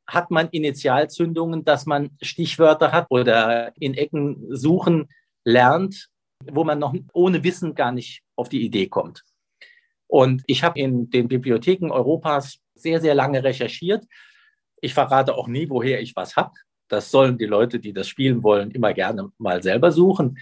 hat 0.07 0.31
man 0.31 0.49
Initialzündungen, 0.49 1.63
dass 1.65 1.85
man 1.85 2.09
Stichwörter 2.21 2.91
hat 2.91 3.07
oder 3.09 3.73
in 3.79 3.93
Ecken 3.93 4.47
suchen 4.49 5.09
lernt, 5.43 6.09
wo 6.51 6.63
man 6.63 6.79
noch 6.79 6.95
ohne 7.13 7.43
Wissen 7.43 7.75
gar 7.75 7.91
nicht 7.91 8.23
auf 8.35 8.49
die 8.49 8.63
Idee 8.65 8.87
kommt. 8.87 9.23
Und 10.07 10.43
ich 10.47 10.63
habe 10.63 10.79
in 10.79 11.09
den 11.11 11.27
Bibliotheken 11.27 11.91
Europas 11.91 12.57
sehr, 12.73 12.99
sehr 12.99 13.13
lange 13.13 13.43
recherchiert. 13.43 14.05
Ich 14.81 14.93
verrate 14.93 15.35
auch 15.35 15.47
nie, 15.47 15.69
woher 15.69 16.01
ich 16.01 16.15
was 16.15 16.35
habe. 16.35 16.53
Das 16.87 17.11
sollen 17.11 17.37
die 17.37 17.45
Leute, 17.45 17.79
die 17.79 17.93
das 17.93 18.07
spielen 18.07 18.41
wollen, 18.41 18.71
immer 18.71 18.93
gerne 18.93 19.31
mal 19.37 19.61
selber 19.61 19.91
suchen. 19.91 20.39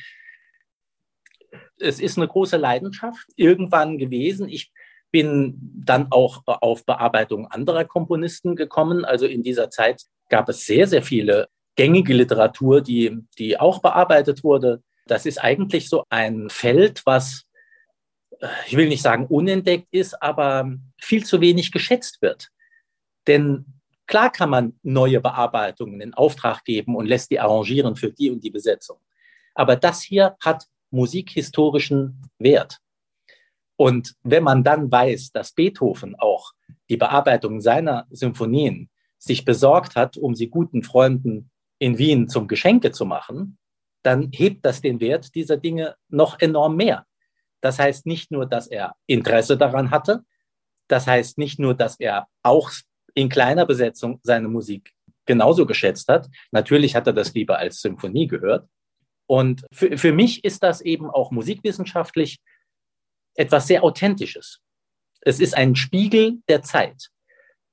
Es 1.79 1.99
ist 1.99 2.17
eine 2.17 2.27
große 2.27 2.57
Leidenschaft 2.57 3.27
irgendwann 3.35 3.97
gewesen. 3.97 4.49
Ich 4.49 4.71
bin 5.11 5.57
dann 5.59 6.07
auch 6.11 6.43
auf 6.45 6.85
Bearbeitung 6.85 7.47
anderer 7.47 7.85
Komponisten 7.85 8.55
gekommen. 8.55 9.05
Also 9.05 9.25
in 9.25 9.43
dieser 9.43 9.69
Zeit 9.69 10.03
gab 10.29 10.49
es 10.49 10.65
sehr, 10.65 10.87
sehr 10.87 11.03
viele 11.03 11.47
gängige 11.75 12.13
Literatur, 12.13 12.81
die, 12.81 13.17
die 13.37 13.59
auch 13.59 13.81
bearbeitet 13.81 14.43
wurde. 14.43 14.81
Das 15.05 15.25
ist 15.25 15.37
eigentlich 15.37 15.89
so 15.89 16.03
ein 16.09 16.49
Feld, 16.49 17.03
was, 17.05 17.43
äh, 18.39 18.47
ich 18.67 18.75
will 18.75 18.89
nicht 18.89 19.01
sagen 19.01 19.27
unentdeckt 19.27 19.87
ist, 19.91 20.21
aber 20.21 20.71
viel 20.99 21.25
zu 21.25 21.39
wenig 21.39 21.71
geschätzt 21.71 22.21
wird. 22.21 22.49
Denn 23.27 23.65
klar 24.07 24.31
kann 24.31 24.49
man 24.49 24.79
neue 24.83 25.21
Bearbeitungen 25.21 26.01
in 26.01 26.13
Auftrag 26.13 26.63
geben 26.65 26.95
und 26.95 27.05
lässt 27.05 27.31
die 27.31 27.39
arrangieren 27.39 27.95
für 27.95 28.11
die 28.11 28.31
und 28.31 28.43
die 28.43 28.51
Besetzung. 28.51 28.97
Aber 29.53 29.75
das 29.75 30.01
hier 30.01 30.35
hat 30.43 30.65
musikhistorischen 30.91 32.29
Wert. 32.39 32.79
Und 33.75 34.15
wenn 34.23 34.43
man 34.43 34.63
dann 34.63 34.91
weiß, 34.91 35.31
dass 35.31 35.51
Beethoven 35.51 36.15
auch 36.15 36.53
die 36.89 36.97
Bearbeitung 36.97 37.61
seiner 37.61 38.07
Symphonien 38.09 38.89
sich 39.17 39.45
besorgt 39.45 39.95
hat, 39.95 40.17
um 40.17 40.35
sie 40.35 40.49
guten 40.49 40.83
Freunden 40.83 41.51
in 41.79 41.97
Wien 41.97 42.27
zum 42.27 42.47
Geschenke 42.47 42.91
zu 42.91 43.05
machen, 43.05 43.57
dann 44.03 44.29
hebt 44.31 44.65
das 44.65 44.81
den 44.81 44.99
Wert 44.99 45.35
dieser 45.35 45.57
Dinge 45.57 45.95
noch 46.09 46.39
enorm 46.39 46.75
mehr. 46.75 47.05
Das 47.61 47.79
heißt 47.79 48.05
nicht 48.05 48.31
nur, 48.31 48.45
dass 48.45 48.67
er 48.67 48.95
Interesse 49.05 49.57
daran 49.57 49.91
hatte, 49.91 50.23
das 50.87 51.07
heißt 51.07 51.37
nicht 51.37 51.59
nur, 51.59 51.73
dass 51.73 51.99
er 51.99 52.27
auch 52.43 52.71
in 53.13 53.29
kleiner 53.29 53.65
Besetzung 53.65 54.19
seine 54.23 54.47
Musik 54.47 54.93
genauso 55.25 55.65
geschätzt 55.65 56.07
hat. 56.07 56.29
Natürlich 56.51 56.95
hat 56.95 57.07
er 57.07 57.13
das 57.13 57.33
lieber 57.33 57.57
als 57.57 57.81
Symphonie 57.81 58.27
gehört. 58.27 58.67
Und 59.27 59.65
für, 59.71 59.97
für 59.97 60.13
mich 60.13 60.43
ist 60.43 60.63
das 60.63 60.81
eben 60.81 61.09
auch 61.09 61.31
musikwissenschaftlich 61.31 62.39
etwas 63.35 63.67
sehr 63.67 63.83
Authentisches. 63.83 64.61
Es 65.21 65.39
ist 65.39 65.55
ein 65.55 65.75
Spiegel 65.75 66.41
der 66.47 66.63
Zeit. 66.63 67.09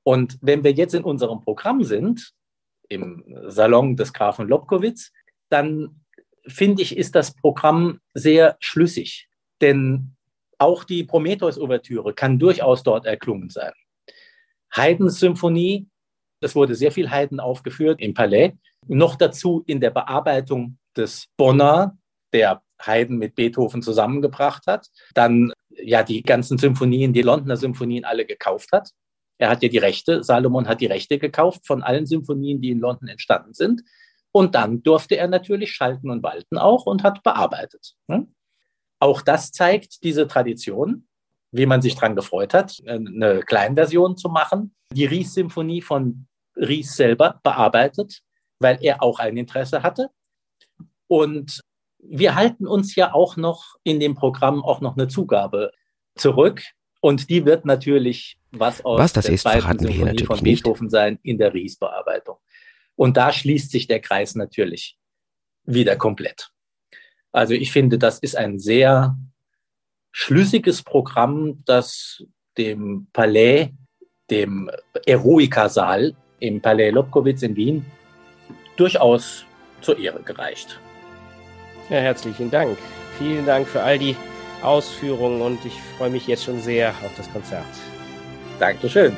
Und 0.02 0.36
wenn 0.42 0.64
wir 0.64 0.72
jetzt 0.72 0.94
in 0.94 1.04
unserem 1.04 1.40
Programm 1.40 1.84
sind, 1.84 2.32
im 2.88 3.24
Salon 3.46 3.96
des 3.96 4.12
Grafen 4.12 4.48
Lobkowitz, 4.48 5.12
dann 5.48 6.04
finde 6.46 6.82
ich, 6.82 6.96
ist 6.96 7.14
das 7.14 7.34
Programm 7.34 8.00
sehr 8.12 8.56
schlüssig. 8.60 9.28
Denn 9.60 10.14
auch 10.58 10.84
die 10.84 11.04
Prometheus-Ouvertüre 11.04 12.14
kann 12.14 12.38
durchaus 12.38 12.82
dort 12.82 13.06
erklungen 13.06 13.48
sein. 13.48 13.72
Haydns 14.74 15.20
Symphonie, 15.20 15.86
es 16.40 16.54
wurde 16.54 16.74
sehr 16.74 16.92
viel 16.92 17.10
Haydn 17.10 17.40
aufgeführt 17.40 18.00
im 18.00 18.12
Palais. 18.12 18.52
Noch 18.86 19.16
dazu 19.16 19.62
in 19.66 19.80
der 19.80 19.90
Bearbeitung 19.90 20.78
des 20.96 21.26
Bonner, 21.36 21.96
der 22.32 22.62
Haydn 22.80 23.16
mit 23.16 23.34
Beethoven 23.34 23.82
zusammengebracht 23.82 24.66
hat. 24.66 24.88
Dann 25.14 25.52
ja 25.70 26.02
die 26.02 26.22
ganzen 26.22 26.58
Symphonien, 26.58 27.12
die 27.12 27.22
Londoner 27.22 27.56
Symphonien 27.56 28.04
alle 28.04 28.26
gekauft 28.26 28.72
hat. 28.72 28.90
Er 29.38 29.48
hat 29.50 29.62
ja 29.62 29.68
die 29.68 29.78
Rechte, 29.78 30.22
Salomon 30.22 30.68
hat 30.68 30.80
die 30.80 30.86
Rechte 30.86 31.18
gekauft 31.18 31.66
von 31.66 31.82
allen 31.82 32.06
Symphonien, 32.06 32.60
die 32.60 32.70
in 32.70 32.80
London 32.80 33.08
entstanden 33.08 33.52
sind. 33.52 33.82
Und 34.32 34.54
dann 34.54 34.82
durfte 34.82 35.16
er 35.16 35.28
natürlich 35.28 35.72
schalten 35.72 36.10
und 36.10 36.22
walten 36.22 36.58
auch 36.58 36.86
und 36.86 37.02
hat 37.02 37.22
bearbeitet. 37.22 37.94
Ne? 38.08 38.26
Auch 38.98 39.22
das 39.22 39.52
zeigt 39.52 40.02
diese 40.02 40.26
Tradition, 40.26 41.06
wie 41.52 41.66
man 41.66 41.82
sich 41.82 41.94
daran 41.94 42.16
gefreut 42.16 42.52
hat, 42.52 42.82
eine 42.86 43.40
Kleinversion 43.40 44.16
zu 44.16 44.28
machen. 44.28 44.74
Die 44.92 45.04
Ries-Symphonie 45.04 45.82
von 45.82 46.26
Ries 46.56 46.96
selber 46.96 47.40
bearbeitet, 47.44 48.22
weil 48.58 48.78
er 48.80 49.02
auch 49.02 49.18
ein 49.20 49.36
Interesse 49.36 49.82
hatte. 49.82 50.10
Und 51.06 51.60
wir 51.98 52.34
halten 52.34 52.66
uns 52.66 52.94
ja 52.94 53.14
auch 53.14 53.36
noch 53.36 53.76
in 53.82 54.00
dem 54.00 54.14
Programm 54.14 54.62
auch 54.62 54.80
noch 54.80 54.96
eine 54.96 55.08
Zugabe 55.08 55.72
zurück. 56.16 56.62
Und 57.00 57.28
die 57.30 57.44
wird 57.44 57.64
natürlich 57.64 58.38
was 58.50 58.84
aus 58.84 58.98
was 58.98 59.12
das 59.12 59.26
der 59.26 59.34
ist, 59.34 59.48
hier 59.48 60.04
natürlich 60.04 60.26
von 60.26 60.40
Beethoven 60.40 60.84
nicht. 60.86 60.92
sein 60.92 61.18
in 61.22 61.38
der 61.38 61.52
Ries-Bearbeitung. 61.52 62.36
Und 62.96 63.16
da 63.16 63.32
schließt 63.32 63.70
sich 63.70 63.86
der 63.86 64.00
Kreis 64.00 64.34
natürlich 64.34 64.96
wieder 65.64 65.96
komplett. 65.96 66.50
Also 67.32 67.54
ich 67.54 67.72
finde, 67.72 67.98
das 67.98 68.20
ist 68.20 68.36
ein 68.36 68.58
sehr 68.58 69.18
schlüssiges 70.12 70.82
Programm, 70.82 71.64
das 71.64 72.22
dem 72.56 73.08
Palais, 73.12 73.70
dem 74.30 74.70
Eroika-Saal 75.04 76.14
im 76.38 76.60
Palais 76.60 76.90
Lobkowitz 76.90 77.42
in 77.42 77.56
Wien 77.56 77.84
durchaus 78.76 79.44
zur 79.80 79.98
Ehre 79.98 80.22
gereicht. 80.22 80.80
Ja, 81.90 81.98
herzlichen 81.98 82.50
Dank. 82.50 82.78
Vielen 83.18 83.46
Dank 83.46 83.68
für 83.68 83.82
all 83.82 83.98
die 83.98 84.16
Ausführungen 84.62 85.42
und 85.42 85.64
ich 85.64 85.78
freue 85.96 86.10
mich 86.10 86.26
jetzt 86.26 86.44
schon 86.44 86.60
sehr 86.60 86.90
auf 87.04 87.12
das 87.16 87.30
Konzert. 87.32 87.64
Dankeschön. 88.58 89.16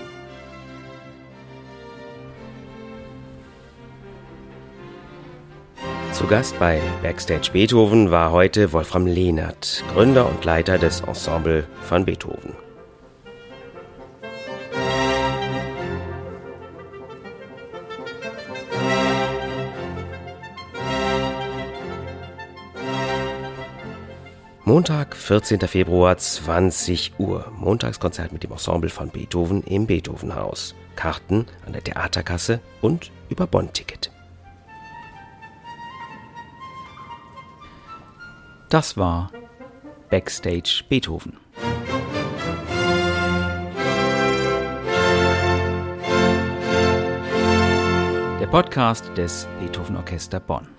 Zu 6.12 6.26
Gast 6.26 6.58
bei 6.58 6.80
Backstage 7.02 7.50
Beethoven 7.52 8.10
war 8.10 8.32
heute 8.32 8.72
Wolfram 8.72 9.06
Lehnert, 9.06 9.84
Gründer 9.92 10.26
und 10.26 10.44
Leiter 10.44 10.78
des 10.78 11.02
Ensemble 11.02 11.66
von 11.82 12.06
Beethoven. 12.06 12.65
Montag, 24.76 25.16
14. 25.16 25.60
Februar, 25.60 26.18
20 26.18 27.14
Uhr. 27.18 27.50
Montagskonzert 27.56 28.30
mit 28.34 28.42
dem 28.42 28.52
Ensemble 28.52 28.90
von 28.90 29.08
Beethoven 29.08 29.62
im 29.62 29.86
Beethovenhaus. 29.86 30.74
Karten 30.96 31.46
an 31.64 31.72
der 31.72 31.82
Theaterkasse 31.82 32.60
und 32.82 33.10
über 33.30 33.46
Bonn-Ticket. 33.46 34.10
Das 38.68 38.98
war 38.98 39.32
Backstage 40.10 40.84
Beethoven. 40.90 41.38
Der 48.38 48.46
Podcast 48.48 49.10
des 49.16 49.48
Beethoven 49.58 49.96
Orchester 49.96 50.38
Bonn. 50.38 50.75